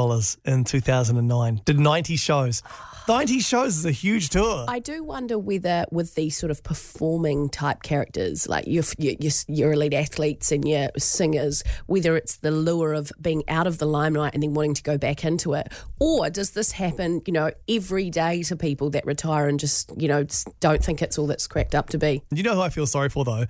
in 0.45 0.65
2009. 0.65 1.63
Did 1.65 1.79
90 1.79 2.17
shows. 2.17 2.63
90 3.09 3.41
shows 3.41 3.77
is 3.77 3.85
a 3.85 3.91
huge 3.91 4.29
tour. 4.29 4.67
I 4.69 4.79
do 4.79 5.03
wonder 5.03 5.39
whether 5.39 5.85
with 5.91 6.15
these 6.15 6.37
sort 6.37 6.51
of 6.51 6.63
performing 6.63 7.49
type 7.49 7.83
characters, 7.83 8.49
like 8.49 8.67
your, 8.69 8.85
your, 8.99 9.15
your, 9.19 9.33
your 9.49 9.73
elite 9.73 9.95
athletes 9.95 10.53
and 10.53 10.69
your 10.69 10.91
singers, 10.97 11.65
whether 11.87 12.17
it's 12.17 12.37
the 12.37 12.51
lure 12.53 12.93
of 12.93 13.11
being 13.21 13.43
out 13.49 13.67
of 13.67 13.79
the 13.79 13.87
limelight 13.87 14.35
and 14.35 14.43
then 14.43 14.55
wanting 14.55 14.75
to 14.75 14.83
go 14.83 14.97
back 14.97 15.25
into 15.25 15.55
it, 15.55 15.73
or 15.99 16.31
does 16.31 16.51
this 16.51 16.71
happen, 16.73 17.21
you 17.27 17.33
know, 17.33 17.51
every 17.69 18.11
day 18.11 18.43
to 18.45 18.55
people 18.55 18.91
that 18.91 19.05
retire 19.07 19.49
and 19.49 19.59
just, 19.59 19.91
you 20.01 20.07
know, 20.07 20.25
don't 20.61 20.85
think 20.85 21.03
it's 21.03 21.19
all 21.19 21.27
that's 21.27 21.47
cracked 21.47 21.75
up 21.75 21.89
to 21.91 21.99
be? 21.99 22.23
You 22.31 22.45
know 22.45 22.55
who 22.55 22.61
I 22.61 22.69
feel 22.69 22.87
sorry 22.87 23.09
for 23.09 23.25
though? 23.25 23.47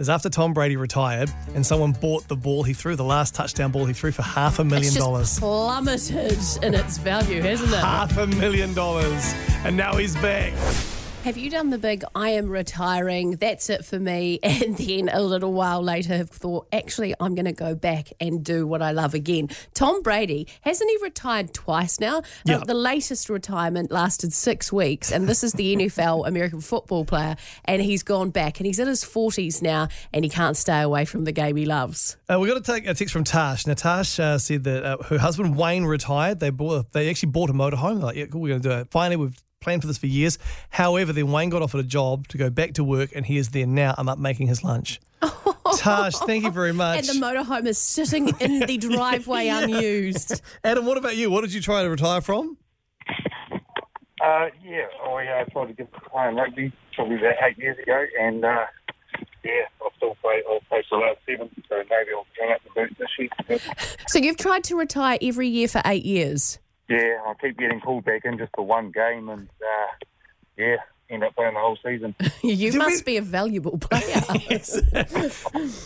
Is 0.00 0.08
after 0.08 0.30
Tom 0.30 0.54
Brady 0.54 0.76
retired 0.76 1.30
and 1.54 1.64
someone 1.64 1.92
bought 1.92 2.26
the 2.26 2.34
ball 2.34 2.62
he 2.62 2.72
threw, 2.72 2.96
the 2.96 3.04
last 3.04 3.34
touchdown 3.34 3.70
ball 3.70 3.84
he 3.84 3.92
threw 3.92 4.12
for 4.12 4.22
half 4.22 4.58
a 4.58 4.64
million 4.64 4.86
It's 4.86 4.94
just 4.94 5.04
dollars. 5.06 5.38
plummeted 5.38 6.38
in 6.64 6.72
its 6.74 6.96
value, 6.96 7.42
hasn't 7.42 7.70
it? 7.70 7.76
Half 7.76 8.16
a 8.16 8.26
million 8.26 8.72
dollars. 8.72 9.34
And 9.62 9.76
now 9.76 9.96
he's 9.98 10.16
back. 10.16 10.54
Have 11.24 11.36
you 11.36 11.50
done 11.50 11.68
the 11.68 11.76
big 11.76 12.02
I 12.14 12.30
am 12.30 12.48
retiring, 12.48 13.32
that's 13.32 13.68
it 13.68 13.84
for 13.84 14.00
me, 14.00 14.40
and 14.42 14.74
then 14.78 15.10
a 15.10 15.20
little 15.20 15.52
while 15.52 15.82
later 15.82 16.16
have 16.16 16.30
thought, 16.30 16.66
actually, 16.72 17.14
I'm 17.20 17.34
going 17.34 17.44
to 17.44 17.52
go 17.52 17.74
back 17.74 18.14
and 18.20 18.42
do 18.42 18.66
what 18.66 18.80
I 18.80 18.92
love 18.92 19.12
again? 19.12 19.50
Tom 19.74 20.00
Brady, 20.02 20.48
hasn't 20.62 20.88
he 20.88 20.96
retired 21.02 21.52
twice 21.52 22.00
now? 22.00 22.22
Yeah. 22.46 22.56
Uh, 22.56 22.64
the 22.64 22.74
latest 22.74 23.28
retirement 23.28 23.90
lasted 23.92 24.32
six 24.32 24.72
weeks, 24.72 25.12
and 25.12 25.28
this 25.28 25.44
is 25.44 25.52
the 25.52 25.76
NFL 25.76 26.26
American 26.26 26.62
football 26.62 27.04
player, 27.04 27.36
and 27.66 27.82
he's 27.82 28.02
gone 28.02 28.30
back, 28.30 28.58
and 28.58 28.66
he's 28.66 28.78
in 28.78 28.88
his 28.88 29.04
40s 29.04 29.60
now, 29.60 29.88
and 30.14 30.24
he 30.24 30.30
can't 30.30 30.56
stay 30.56 30.80
away 30.80 31.04
from 31.04 31.24
the 31.24 31.32
game 31.32 31.54
he 31.56 31.66
loves. 31.66 32.16
Uh, 32.32 32.40
we've 32.40 32.50
got 32.50 32.64
to 32.64 32.72
take 32.72 32.86
a 32.86 32.94
text 32.94 33.12
from 33.12 33.24
Tash. 33.24 33.66
Now, 33.66 33.74
Tash 33.74 34.18
uh, 34.18 34.38
said 34.38 34.64
that 34.64 34.84
uh, 34.84 34.96
her 35.02 35.18
husband 35.18 35.54
Wayne 35.54 35.84
retired. 35.84 36.40
They 36.40 36.48
bought, 36.48 36.92
they 36.92 37.10
actually 37.10 37.32
bought 37.32 37.50
a 37.50 37.52
motorhome. 37.52 37.96
They're 37.96 38.06
like, 38.06 38.16
yeah, 38.16 38.24
cool, 38.24 38.40
we're 38.40 38.48
going 38.48 38.62
to 38.62 38.68
do 38.68 38.74
it. 38.74 38.90
Finally, 38.90 39.16
we've 39.16 39.36
planned 39.60 39.82
for 39.82 39.88
this 39.88 39.98
for 39.98 40.06
years. 40.06 40.38
However, 40.70 41.12
then 41.12 41.30
Wayne 41.30 41.50
got 41.50 41.60
offered 41.60 41.80
a 41.80 41.86
job 41.86 42.28
to 42.28 42.38
go 42.38 42.48
back 42.48 42.72
to 42.74 42.84
work, 42.84 43.10
and 43.14 43.26
he 43.26 43.36
is 43.36 43.50
there 43.50 43.66
now. 43.66 43.94
I'm 43.98 44.08
up 44.08 44.18
making 44.18 44.46
his 44.46 44.64
lunch. 44.64 45.00
Tash, 45.76 46.14
thank 46.20 46.44
you 46.44 46.50
very 46.50 46.72
much. 46.72 46.96
And 47.00 47.08
the 47.08 47.26
motorhome 47.26 47.66
is 47.66 47.76
sitting 47.76 48.28
in 48.40 48.60
the 48.60 48.78
driveway 48.78 49.48
unused. 49.48 50.40
Adam, 50.64 50.86
what 50.86 50.96
about 50.96 51.14
you? 51.16 51.30
What 51.30 51.42
did 51.42 51.52
you 51.52 51.60
try 51.60 51.82
to 51.82 51.90
retire 51.90 52.22
from? 52.22 52.56
Uh, 54.24 54.46
yeah, 54.64 54.86
I 55.06 55.26
uh, 55.26 55.44
tried 55.52 55.66
to 55.66 55.72
get 55.74 55.92
playing 55.92 56.36
rugby 56.36 56.72
probably 56.94 57.16
about 57.16 57.34
eight 57.42 57.58
years 57.58 57.76
ago, 57.78 58.02
and 58.18 58.42
uh, 58.42 58.64
yeah, 59.44 59.52
I'll 59.82 59.92
still 59.98 60.16
play. 60.22 60.42
I'll 60.48 60.60
play 60.70 60.82
till 60.88 60.98
about 60.98 61.18
seven, 61.28 61.50
so 61.68 61.76
maybe 61.76 62.10
I'll 62.16 62.26
hang 62.38 62.52
up 62.52 62.62
the 62.64 62.70
boot 62.80 62.96
this 62.98 63.08
year. 63.18 63.58
So 64.08 64.18
you've 64.18 64.38
tried 64.38 64.64
to 64.64 64.76
retire 64.76 65.18
every 65.22 65.48
year 65.48 65.68
for 65.68 65.82
eight 65.84 66.04
years. 66.04 66.58
Yeah, 66.90 67.18
I 67.26 67.32
keep 67.40 67.56
getting 67.56 67.80
called 67.80 68.04
back 68.04 68.24
in 68.26 68.36
just 68.36 68.50
for 68.54 68.66
one 68.66 68.90
game, 68.90 69.28
and 69.30 69.48
uh, 69.48 69.86
yeah, 70.58 70.76
end 71.08 71.24
up 71.24 71.34
playing 71.34 71.54
the 71.54 71.60
whole 71.60 71.78
season. 71.84 72.14
You 72.42 72.72
must 72.74 73.04
be 73.06 73.16
a 73.16 73.22
valuable 73.22 73.78
player. 73.78 74.20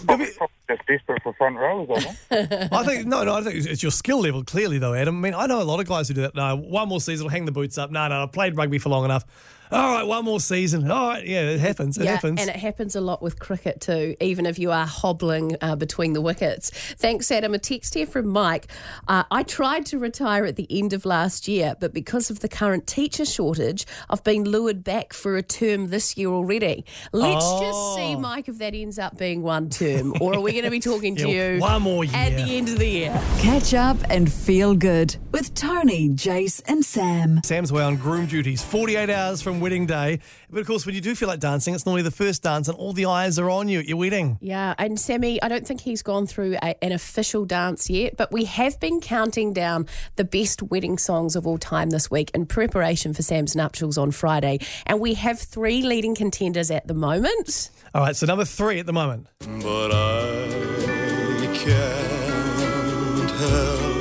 Probably 0.06 0.26
just 0.68 0.86
desperate 0.86 1.22
for 1.22 1.32
front 1.34 1.56
rows, 1.56 1.88
I 1.94 2.00
think. 2.00 2.72
I 2.72 2.84
think 2.84 3.06
no, 3.06 3.22
no. 3.24 3.34
I 3.34 3.42
think 3.42 3.56
it's- 3.56 3.66
it's 3.66 3.82
your 3.82 3.92
skill 3.92 4.20
level, 4.20 4.44
clearly, 4.44 4.78
though, 4.78 4.94
Adam. 4.94 5.18
I 5.18 5.20
mean, 5.20 5.34
I 5.34 5.46
know 5.46 5.60
a 5.60 5.64
lot 5.64 5.80
of 5.80 5.86
guys 5.86 6.08
who 6.08 6.14
do 6.14 6.22
that. 6.22 6.34
No, 6.34 6.56
one 6.56 6.88
more 6.88 7.00
season, 7.00 7.28
hang 7.28 7.44
the 7.44 7.52
boots 7.52 7.76
up. 7.78 7.90
No, 7.90 8.06
no, 8.08 8.22
I 8.22 8.26
played 8.26 8.56
rugby 8.56 8.78
for 8.78 8.88
long 8.88 9.04
enough. 9.04 9.24
All 9.72 9.92
right, 9.94 10.06
one 10.06 10.24
more 10.24 10.40
season. 10.40 10.90
All 10.90 11.08
right, 11.08 11.26
yeah, 11.26 11.42
it 11.50 11.60
happens. 11.60 11.98
It 11.98 12.04
yeah, 12.04 12.12
happens. 12.14 12.40
and 12.40 12.48
it 12.50 12.56
happens 12.56 12.94
a 12.94 13.00
lot 13.00 13.22
with 13.22 13.38
cricket 13.38 13.80
too, 13.80 14.14
even 14.20 14.46
if 14.46 14.58
you 14.58 14.70
are 14.70 14.86
hobbling 14.86 15.56
uh, 15.60 15.74
between 15.74 16.12
the 16.12 16.20
wickets. 16.20 16.70
Thanks, 16.70 17.30
Adam. 17.32 17.54
A 17.54 17.58
text 17.58 17.94
here 17.94 18.06
from 18.06 18.28
Mike. 18.28 18.68
Uh, 19.08 19.24
I 19.30 19.42
tried 19.42 19.86
to 19.86 19.98
retire 19.98 20.44
at 20.44 20.56
the 20.56 20.66
end 20.70 20.92
of 20.92 21.04
last 21.04 21.48
year, 21.48 21.74
but 21.80 21.92
because 21.94 22.30
of 22.30 22.40
the 22.40 22.48
current 22.48 22.86
teacher 22.86 23.24
shortage, 23.24 23.86
I've 24.10 24.22
been 24.22 24.44
lured 24.44 24.84
back 24.84 25.12
for 25.12 25.36
a 25.36 25.42
term 25.42 25.88
this 25.88 26.16
year 26.16 26.28
already. 26.28 26.84
Let's 27.12 27.44
Oh. 27.46 27.60
just 27.60 27.96
see, 27.96 28.16
Mike, 28.16 28.48
if 28.48 28.58
that 28.58 28.74
ends 28.74 28.98
up 28.98 29.18
being 29.18 29.42
one 29.42 29.70
term, 29.70 30.14
or 30.20 30.34
are 30.34 30.40
we 30.40 30.52
going 30.52 30.64
to 30.64 30.70
be 30.70 30.80
talking 30.80 31.16
to 31.16 31.28
Yeah, 31.28 31.52
you 31.54 31.60
one 31.60 31.82
more 31.82 32.04
year. 32.04 32.14
at 32.14 32.30
the 32.36 32.56
end 32.56 32.68
of 32.68 32.78
the 32.78 32.86
year? 32.88 33.22
Catch 33.38 33.74
up 33.74 33.96
and 34.10 34.30
feel 34.32 34.74
good 34.74 35.16
with 35.32 35.54
Tony, 35.54 36.10
Jace, 36.10 36.60
and 36.66 36.84
Sam. 36.84 37.40
Sam's 37.44 37.70
away 37.70 37.82
on 37.82 37.96
groom 37.96 38.26
duties, 38.26 38.62
48 38.62 39.10
hours 39.10 39.42
from 39.42 39.60
wedding 39.64 39.86
day. 39.86 40.20
But 40.50 40.60
of 40.60 40.66
course, 40.66 40.84
when 40.84 40.94
you 40.94 41.00
do 41.00 41.14
feel 41.14 41.26
like 41.26 41.40
dancing, 41.40 41.74
it's 41.74 41.86
normally 41.86 42.02
the 42.02 42.10
first 42.10 42.42
dance 42.42 42.68
and 42.68 42.76
all 42.76 42.92
the 42.92 43.06
eyes 43.06 43.38
are 43.38 43.48
on 43.48 43.68
you 43.68 43.78
at 43.80 43.86
your 43.86 43.96
wedding. 43.96 44.38
Yeah, 44.40 44.74
and 44.76 45.00
Sammy, 45.00 45.42
I 45.42 45.48
don't 45.48 45.66
think 45.66 45.80
he's 45.80 46.02
gone 46.02 46.26
through 46.26 46.56
a, 46.62 46.84
an 46.84 46.92
official 46.92 47.46
dance 47.46 47.88
yet, 47.88 48.18
but 48.18 48.30
we 48.30 48.44
have 48.44 48.78
been 48.78 49.00
counting 49.00 49.54
down 49.54 49.86
the 50.16 50.24
best 50.24 50.62
wedding 50.62 50.98
songs 50.98 51.34
of 51.34 51.46
all 51.46 51.56
time 51.56 51.90
this 51.90 52.10
week 52.10 52.30
in 52.34 52.44
preparation 52.44 53.14
for 53.14 53.22
Sam's 53.22 53.56
nuptials 53.56 53.96
on 53.96 54.10
Friday. 54.10 54.58
And 54.84 55.00
we 55.00 55.14
have 55.14 55.40
three 55.40 55.82
leading 55.82 56.14
contenders 56.14 56.70
at 56.70 56.86
the 56.86 56.94
moment. 56.94 57.70
All 57.94 58.02
right, 58.02 58.14
so 58.14 58.26
number 58.26 58.44
three 58.44 58.78
at 58.80 58.86
the 58.86 58.92
moment. 58.92 59.28
But 59.40 59.92
I 59.92 61.46
can't 61.54 63.30
help 63.30 63.94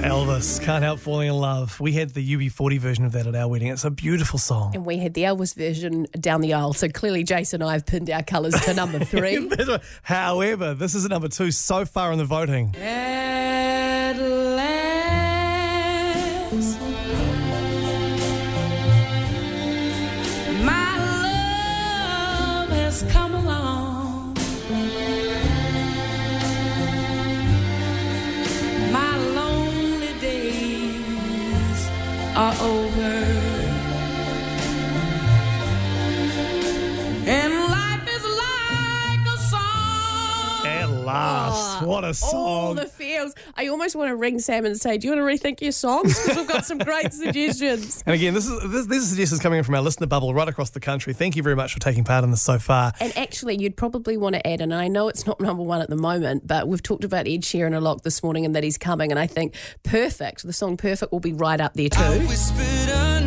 with 0.00 0.10
Elvis, 0.10 0.62
Can't 0.62 0.82
Help 0.82 1.00
Falling 1.00 1.28
in 1.28 1.34
Love. 1.34 1.78
We 1.80 1.92
had 1.92 2.10
the 2.10 2.36
UB40 2.36 2.78
version 2.78 3.04
of 3.04 3.12
that 3.12 3.26
at 3.26 3.34
our 3.34 3.48
wedding. 3.48 3.68
It's 3.68 3.84
a 3.84 3.90
beautiful 3.90 4.38
song. 4.38 4.74
And 4.74 4.86
we 4.86 4.98
had 4.98 5.14
the 5.14 5.22
Elvis 5.22 5.54
version 5.54 6.06
down 6.18 6.40
the 6.40 6.54
aisle. 6.54 6.72
So 6.72 6.88
clearly, 6.88 7.22
Jason 7.22 7.60
and 7.62 7.70
I 7.70 7.74
have 7.74 7.86
pinned 7.86 8.08
our 8.10 8.22
colours 8.22 8.54
to 8.64 8.74
number 8.74 9.04
three. 9.04 9.50
However, 10.02 10.74
this 10.74 10.94
is 10.94 11.04
at 11.04 11.10
number 11.10 11.28
two 11.28 11.50
so 11.50 11.84
far 11.84 12.12
in 12.12 12.18
the 12.18 12.24
voting. 12.24 12.74
At 12.76 13.39
what 41.86 42.04
a 42.04 42.14
song. 42.14 42.34
All 42.34 42.74
the 42.74 42.86
feels. 42.86 43.34
I 43.56 43.68
almost 43.68 43.96
want 43.96 44.08
to 44.08 44.16
ring 44.16 44.38
Sam 44.38 44.64
and 44.64 44.78
say, 44.78 44.98
"Do 44.98 45.08
you 45.08 45.14
want 45.14 45.40
to 45.40 45.48
rethink 45.48 45.60
your 45.60 45.72
songs? 45.72 46.18
Because 46.20 46.36
we've 46.36 46.48
got 46.48 46.64
some 46.66 46.78
great 46.78 47.12
suggestions." 47.12 48.02
And 48.06 48.14
again, 48.14 48.34
this 48.34 48.46
is 48.46 48.70
this, 48.70 48.86
these 48.86 49.02
are 49.04 49.06
suggestions 49.06 49.40
coming 49.40 49.58
in 49.58 49.64
from 49.64 49.74
our 49.74 49.82
listener 49.82 50.06
bubble 50.06 50.34
right 50.34 50.48
across 50.48 50.70
the 50.70 50.80
country. 50.80 51.12
Thank 51.12 51.36
you 51.36 51.42
very 51.42 51.56
much 51.56 51.72
for 51.72 51.80
taking 51.80 52.04
part 52.04 52.24
in 52.24 52.30
this 52.30 52.42
so 52.42 52.58
far. 52.58 52.92
And 53.00 53.16
actually, 53.16 53.60
you'd 53.60 53.76
probably 53.76 54.16
want 54.16 54.34
to 54.34 54.46
add, 54.46 54.60
and 54.60 54.74
I 54.74 54.88
know 54.88 55.08
it's 55.08 55.26
not 55.26 55.40
number 55.40 55.62
one 55.62 55.80
at 55.80 55.90
the 55.90 55.96
moment, 55.96 56.46
but 56.46 56.68
we've 56.68 56.82
talked 56.82 57.04
about 57.04 57.26
Ed 57.26 57.42
Sheeran 57.42 57.74
a 57.74 57.80
lot 57.80 58.02
this 58.02 58.22
morning 58.22 58.44
and 58.44 58.54
that 58.54 58.64
he's 58.64 58.78
coming. 58.78 59.10
And 59.10 59.18
I 59.18 59.26
think 59.26 59.54
Perfect, 59.82 60.42
the 60.42 60.52
song 60.52 60.76
Perfect, 60.76 61.12
will 61.12 61.20
be 61.20 61.32
right 61.32 61.60
up 61.60 61.74
there 61.74 61.88
too. 61.88 63.19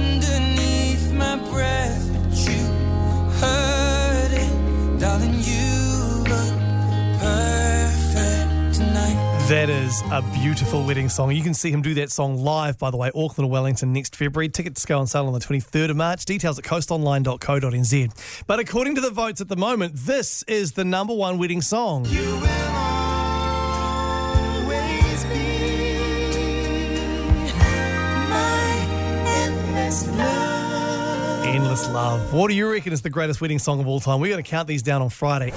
That 9.54 9.70
is 9.70 10.02
a 10.12 10.24
beautiful 10.34 10.84
wedding 10.84 11.10
song. 11.10 11.32
You 11.32 11.44
can 11.44 11.54
see 11.54 11.70
him 11.70 11.84
do 11.84 11.94
that 11.94 12.12
song 12.12 12.38
live, 12.38 12.80
by 12.80 12.89
the 12.89 12.98
way, 12.98 13.12
Auckland 13.13 13.48
or 13.48 13.52
Wellington 13.52 13.94
next 13.94 14.16
February. 14.16 14.50
Tickets 14.50 14.84
go 14.84 14.98
on 14.98 15.06
sale 15.06 15.28
on 15.28 15.34
the 15.34 15.39
23rd 15.39 15.92
of 15.92 15.96
March. 15.96 16.26
Details 16.26 16.58
at 16.58 16.66
coastonline.co.nz. 16.66 18.44
But 18.48 18.60
according 18.60 18.96
to 18.96 19.02
the 19.02 19.12
votes 19.12 19.42
at 19.42 19.50
the 19.50 19.56
moment, 19.56 19.94
this 19.94 20.42
is 20.48 20.72
the 20.72 20.84
number 20.84 21.13
one 21.13 21.38
wedding 21.38 21.62
song. 21.62 22.08
Endless 31.54 31.88
Love. 31.89 32.34
What 32.34 32.48
do 32.50 32.56
you 32.56 32.68
reckon 32.72 32.94
is 32.94 33.04
the 33.04 33.12
greatest 33.12 33.39
wedding 33.39 33.60
song 33.60 33.80
of 33.80 33.88
all 33.88 34.00
time? 34.00 34.20
We're 34.20 34.32
going 34.32 34.44
to 34.44 34.50
count 34.50 34.68
these 34.68 34.82
down 34.82 35.04
on 35.04 35.10
Friday. 35.10 35.54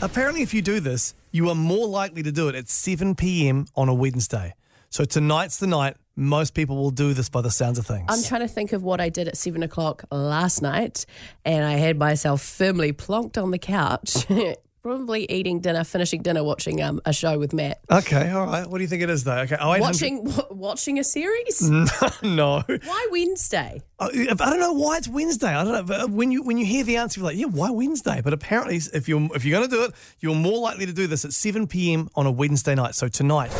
Apparently, 0.00 0.40
if 0.40 0.54
you 0.54 0.62
do 0.62 0.80
this, 0.80 1.14
you 1.32 1.50
are 1.50 1.54
more 1.54 1.86
likely 1.86 2.22
to 2.22 2.32
do 2.32 2.48
it 2.48 2.54
at 2.54 2.70
7 2.70 3.14
p.m. 3.14 3.66
on 3.76 3.90
a 3.90 3.94
Wednesday. 3.94 4.54
So 4.88 5.04
tonight's 5.04 5.58
the 5.58 5.66
night. 5.66 5.98
Most 6.16 6.54
people 6.54 6.76
will 6.76 6.90
do 6.90 7.12
this 7.12 7.28
by 7.28 7.42
the 7.42 7.50
sounds 7.50 7.78
of 7.78 7.86
things. 7.86 8.06
I'm 8.08 8.22
trying 8.22 8.40
to 8.40 8.48
think 8.48 8.72
of 8.72 8.82
what 8.82 9.02
I 9.02 9.10
did 9.10 9.28
at 9.28 9.36
seven 9.36 9.62
o'clock 9.62 10.04
last 10.10 10.62
night, 10.62 11.04
and 11.44 11.62
I 11.62 11.72
had 11.72 11.98
myself 11.98 12.40
firmly 12.40 12.94
plonked 12.94 13.36
on 13.36 13.50
the 13.50 13.58
couch, 13.58 14.26
probably 14.84 15.24
eating 15.30 15.60
dinner, 15.60 15.82
finishing 15.82 16.20
dinner, 16.20 16.44
watching 16.44 16.82
um, 16.82 17.00
a 17.06 17.12
show 17.12 17.38
with 17.38 17.54
Matt. 17.54 17.80
okay, 17.90 18.30
all 18.30 18.44
right. 18.44 18.68
What 18.68 18.76
do 18.76 18.84
you 18.84 18.88
think 18.88 19.02
it 19.02 19.08
is, 19.08 19.24
though? 19.24 19.38
Okay, 19.38 19.56
oh, 19.58 19.72
0800 19.72 19.80
Watching 19.80 20.24
w- 20.24 20.48
watching 20.50 20.98
a 20.98 21.04
series? 21.04 21.62
no. 22.22 22.62
Why 22.66 23.08
Wednesday? 23.10 23.80
I 23.98 24.06
I 24.06 24.34
don't 24.34 24.60
know 24.60 24.74
why 24.74 24.98
it's 24.98 25.08
Wednesday. 25.08 25.48
I 25.48 25.64
don't 25.64 25.72
know. 25.72 25.82
But 25.84 26.10
when 26.10 26.30
you 26.30 26.42
when 26.42 26.58
you 26.58 26.66
hear 26.66 26.84
the 26.84 26.98
answer, 26.98 27.18
you're 27.20 27.26
like, 27.26 27.38
yeah, 27.38 27.46
why 27.46 27.70
Wednesday? 27.70 28.20
But 28.22 28.34
apparently, 28.34 28.76
if 28.76 29.08
you're 29.08 29.26
if 29.34 29.46
you're 29.46 29.58
going 29.58 29.70
to 29.70 29.74
do 29.74 29.84
it, 29.84 29.92
you're 30.20 30.34
more 30.34 30.58
likely 30.58 30.84
to 30.84 30.92
do 30.92 31.06
this 31.06 31.24
at 31.24 31.32
7 31.32 31.66
p.m. 31.66 32.10
on 32.14 32.26
a 32.26 32.30
Wednesday 32.30 32.74
night. 32.74 32.94
So 32.94 33.08
tonight. 33.08 33.52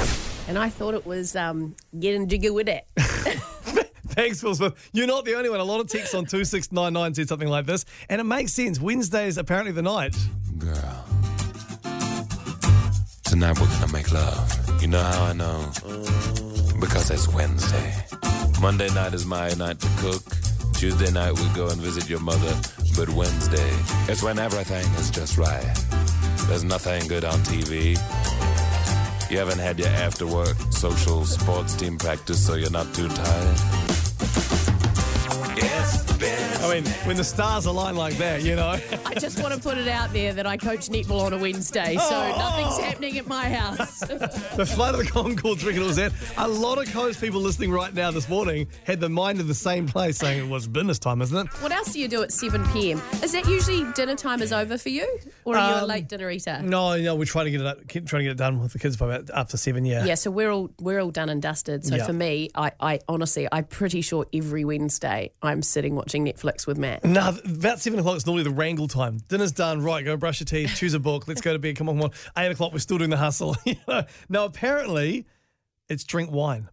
And 0.46 0.58
I 0.58 0.68
thought 0.68 0.92
it 0.92 1.06
was 1.06 1.34
um, 1.36 1.74
getting 1.98 2.28
jiggy 2.28 2.50
with 2.50 2.68
it. 2.68 2.86
Thanks, 4.14 4.40
Phil 4.40 4.54
Smith. 4.54 4.90
You're 4.92 5.08
not 5.08 5.24
the 5.24 5.34
only 5.34 5.50
one. 5.50 5.58
A 5.58 5.64
lot 5.64 5.80
of 5.80 5.88
texts 5.88 6.14
on 6.14 6.24
2699 6.24 7.14
said 7.14 7.28
something 7.28 7.48
like 7.48 7.66
this. 7.66 7.84
And 8.08 8.20
it 8.20 8.24
makes 8.24 8.52
sense. 8.52 8.80
Wednesday 8.80 9.26
is 9.26 9.38
apparently 9.38 9.72
the 9.72 9.82
night. 9.82 10.16
Girl. 10.58 11.04
Tonight 13.24 13.58
we're 13.60 13.66
gonna 13.66 13.92
make 13.92 14.12
love. 14.12 14.80
You 14.80 14.88
know 14.88 15.02
how 15.02 15.24
I 15.24 15.32
know? 15.32 15.68
Because 16.78 17.10
it's 17.10 17.26
Wednesday. 17.26 17.94
Monday 18.60 18.88
night 18.94 19.14
is 19.14 19.26
my 19.26 19.48
night 19.54 19.80
to 19.80 19.88
cook. 19.96 20.22
Tuesday 20.74 21.10
night 21.10 21.32
we 21.32 21.48
go 21.48 21.68
and 21.68 21.80
visit 21.80 22.08
your 22.08 22.20
mother. 22.20 22.54
But 22.96 23.08
Wednesday 23.10 23.70
is 24.08 24.22
when 24.22 24.38
everything 24.38 24.86
is 24.94 25.10
just 25.10 25.36
right. 25.36 25.66
There's 26.46 26.62
nothing 26.62 27.08
good 27.08 27.24
on 27.24 27.40
TV. 27.40 27.98
You 29.30 29.38
haven't 29.38 29.58
had 29.58 29.80
your 29.80 29.88
after 29.88 30.26
work 30.26 30.56
social 30.70 31.24
sports 31.24 31.74
team 31.74 31.98
practice, 31.98 32.46
so 32.46 32.54
you're 32.54 32.70
not 32.70 32.94
too 32.94 33.08
tired. 33.08 33.73
Yes, 35.56 36.02
I 36.64 36.80
mean, 36.80 36.84
when 37.06 37.16
the 37.16 37.24
stars 37.24 37.66
align 37.66 37.94
like 37.94 38.14
that, 38.16 38.42
you 38.42 38.56
know. 38.56 38.70
I 39.04 39.14
just 39.14 39.42
want 39.42 39.52
to 39.54 39.60
put 39.60 39.76
it 39.76 39.86
out 39.86 40.12
there 40.14 40.32
that 40.32 40.46
I 40.46 40.56
coach 40.56 40.88
netball 40.88 41.20
on 41.22 41.32
a 41.34 41.38
Wednesday, 41.38 41.94
so 41.96 42.02
Oh. 42.10 42.36
nothing's 42.38 42.78
happening 42.78 43.18
at 43.18 43.26
my 43.26 43.50
house. 43.50 43.98
the 44.00 44.64
flight 44.74 44.94
of 44.94 45.00
the 45.00 45.04
Conchords 45.06 45.64
reckon 45.64 45.82
it 45.82 45.86
was 45.86 45.96
that. 45.96 46.12
A 46.38 46.48
lot 46.48 46.78
of 46.78 46.90
coast 46.92 47.20
people 47.20 47.40
listening 47.40 47.70
right 47.70 47.92
now 47.92 48.10
this 48.10 48.28
morning 48.30 48.66
had 48.84 48.98
the 49.00 49.10
mind 49.10 49.40
of 49.40 49.46
the 49.48 49.54
same 49.54 49.86
place 49.86 50.16
saying 50.16 50.38
it 50.46 50.48
was 50.48 50.66
business 50.66 50.98
time, 50.98 51.20
isn't 51.20 51.36
it? 51.36 51.52
what 51.62 51.70
else 51.70 51.92
do 51.92 52.00
you 52.00 52.08
do 52.08 52.22
at 52.22 52.32
7 52.32 52.66
p.m.? 52.72 53.00
Is 53.22 53.32
that 53.32 53.46
usually 53.46 53.84
dinner 53.92 54.14
time 54.16 54.40
is 54.40 54.52
over 54.52 54.78
for 54.78 54.88
you? 54.88 55.18
Or 55.44 55.56
are 55.58 55.68
you 55.70 55.74
a 55.76 55.82
Um, 55.82 55.88
late 55.88 56.08
dinner 56.08 56.30
eater? 56.30 56.60
No, 56.62 56.96
no, 56.96 57.14
we're 57.14 57.26
trying 57.26 57.44
to 57.44 57.50
get 57.50 57.60
it 57.60 57.66
up, 57.66 57.86
keep 57.88 58.06
trying 58.06 58.20
to 58.20 58.24
get 58.24 58.30
it 58.32 58.38
done 58.38 58.60
with 58.62 58.72
the 58.72 58.78
kids 58.78 58.96
by 58.96 59.14
about 59.16 59.50
to 59.50 59.58
seven, 59.58 59.84
yeah. 59.84 60.06
Yeah, 60.06 60.14
so 60.14 60.30
we're 60.30 60.50
all 60.50 60.70
we're 60.80 61.00
all 61.00 61.10
done 61.10 61.28
and 61.28 61.42
dusted. 61.42 61.84
So 61.84 61.96
Yeah. 61.96 62.06
for 62.06 62.14
me, 62.14 62.48
I, 62.54 62.72
I 62.80 63.00
honestly, 63.08 63.46
I'm 63.52 63.64
pretty 63.64 64.00
sure 64.00 64.24
every 64.32 64.64
Wednesday 64.64 65.30
I'm 65.42 65.60
sitting 65.60 65.94
watching 65.94 66.24
Netflix 66.24 66.53
with 66.66 66.78
Matt. 66.78 67.04
No, 67.04 67.36
about 67.44 67.80
seven 67.80 67.98
o'clock 67.98 68.16
is 68.16 68.26
normally 68.26 68.44
the 68.44 68.50
wrangle 68.50 68.88
time. 68.88 69.18
Dinner's 69.28 69.52
done, 69.52 69.82
right? 69.82 70.04
Go 70.04 70.16
brush 70.16 70.40
your 70.40 70.46
teeth, 70.46 70.74
choose 70.76 70.94
a 70.94 71.00
book, 71.00 71.26
let's 71.28 71.40
go 71.40 71.52
to 71.52 71.58
bed. 71.58 71.76
Come 71.76 71.88
on, 71.88 71.96
come 71.96 72.04
on. 72.04 72.10
Eight 72.42 72.50
o'clock, 72.50 72.72
we're 72.72 72.78
still 72.78 72.98
doing 72.98 73.10
the 73.10 73.16
hustle. 73.16 73.56
you 73.64 73.76
know? 73.88 74.04
No, 74.28 74.44
apparently, 74.44 75.26
it's 75.88 76.04
drink 76.04 76.30
wine. 76.30 76.68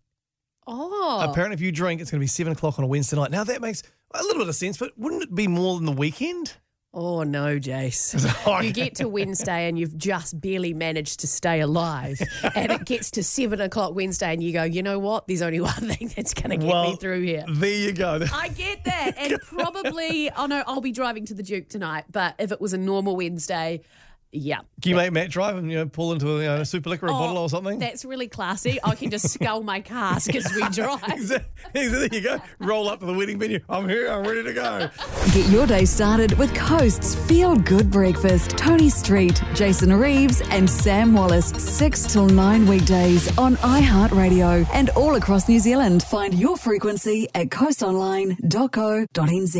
Oh, 0.68 1.20
Apparently, 1.28 1.56
if 1.56 1.62
you 1.62 1.72
drink, 1.72 2.02
it's 2.02 2.12
going 2.12 2.20
to 2.20 2.24
be 2.24 2.28
seven 2.28 2.54
o'clock 2.54 2.78
on 2.78 2.86
a 2.86 2.88
Wednesday 2.88 3.18
night. 3.18 3.32
Now 3.32 3.44
that 3.44 3.62
makes 3.62 3.84
a 4.14 4.22
little 4.24 4.40
bit 4.42 4.50
of 4.50 4.56
sense, 4.56 4.78
but 4.78 4.98
wouldn't 4.98 5.24
it 5.24 5.34
be 5.34 5.48
more 5.48 5.76
than 5.76 5.86
the 5.86 5.92
weekend? 5.92 6.54
Oh 6.94 7.24
no, 7.24 7.58
Jace. 7.58 8.12
You 8.64 8.74
get 8.74 8.96
to 8.96 9.08
Wednesday 9.08 9.68
and 9.70 9.80
you've 9.80 9.98
just 9.98 10.40
barely 10.42 10.74
managed 10.74 11.22
to 11.22 11.28
stay 11.28 11.62
alive. 11.62 12.20
and 12.56 12.72
it 12.72 12.86
gets 12.86 13.12
to 13.12 13.24
seven 13.24 13.62
o'clock 13.62 13.96
Wednesday 13.96 14.34
and 14.34 14.44
you 14.44 14.52
go, 14.52 14.64
you 14.64 14.84
know 14.84 15.00
what? 15.00 15.26
There's 15.26 15.42
only 15.42 15.62
one 15.62 15.90
thing 15.90 16.12
that's 16.16 16.34
going 16.34 16.50
to 16.50 16.58
get 16.58 16.84
me 16.84 16.96
through 16.98 17.22
here. 17.22 17.46
There 17.48 17.74
you 17.74 17.94
go. 17.94 18.20
I 18.34 18.50
get 18.50 18.84
that. 18.84 19.14
And 19.18 19.40
probably, 19.42 20.30
oh 20.32 20.48
no, 20.48 20.64
I'll 20.68 20.82
be 20.82 20.92
driving 20.92 21.26
to 21.28 21.34
the 21.34 21.44
Duke 21.44 21.70
tonight. 21.70 22.06
But 22.12 22.36
if 22.40 22.52
it 22.52 22.60
was 22.60 22.74
a 22.74 22.78
normal 22.78 23.16
Wednesday, 23.16 23.82
yeah. 24.32 24.60
Can 24.82 24.90
you 24.92 24.96
make 24.96 25.12
Matt 25.12 25.30
drive 25.30 25.58
and 25.58 25.70
you 25.72 25.78
know 25.78 25.86
pull 25.86 26.14
into 26.14 26.28
a, 26.38 26.40
you 26.40 26.46
know, 26.48 26.62
a 26.62 26.66
super 26.66 26.90
liquor 26.90 27.06
or 27.08 27.12
Oh, 27.12 27.20
bottle 27.20 27.38
or 27.38 27.50
something? 27.50 27.78
That's 27.80 28.04
really 28.06 28.28
classy. 28.28 28.80
I 28.84 28.96
can 28.96 29.10
just 29.12 29.30
scull 29.34 29.62
my 29.64 29.82
cask 29.82 30.34
as 30.36 30.52
we 30.56 30.68
drive. 30.70 31.28
there 31.74 32.08
you 32.12 32.22
go. 32.22 32.42
Roll 32.60 32.90
up 32.90 33.00
to 33.02 33.06
the 33.06 33.14
wedding 33.14 33.38
venue. 33.40 33.60
I'm 33.70 33.88
here. 33.88 34.12
I'm 34.12 34.24
ready 34.24 34.44
to 34.44 34.54
go. 34.54 34.90
Get 35.34 35.48
your 35.50 35.68
day 35.68 35.86
started 35.86 36.38
with 36.38 36.54
Coast's 36.56 37.16
Feel 37.28 37.56
Good 37.56 37.92
Breakfast. 37.92 38.52
Tony 38.58 38.90
Street, 38.90 39.42
Jason 39.54 39.94
Reeves, 39.94 40.42
and 40.50 40.70
Sam 40.70 41.14
Wallace. 41.14 41.48
6 41.50 42.12
till 42.14 42.26
9 42.28 42.68
weekdays 42.68 43.38
on 43.38 43.56
iHeartRadio 43.58 44.68
and 44.74 44.90
all 44.92 45.16
across 45.16 45.48
New 45.48 45.60
Zealand. 45.60 46.04
Find 46.04 46.34
your 46.34 46.58
frequency 46.58 47.28
at 47.36 47.50
coastonline.co.nz. 47.50 49.56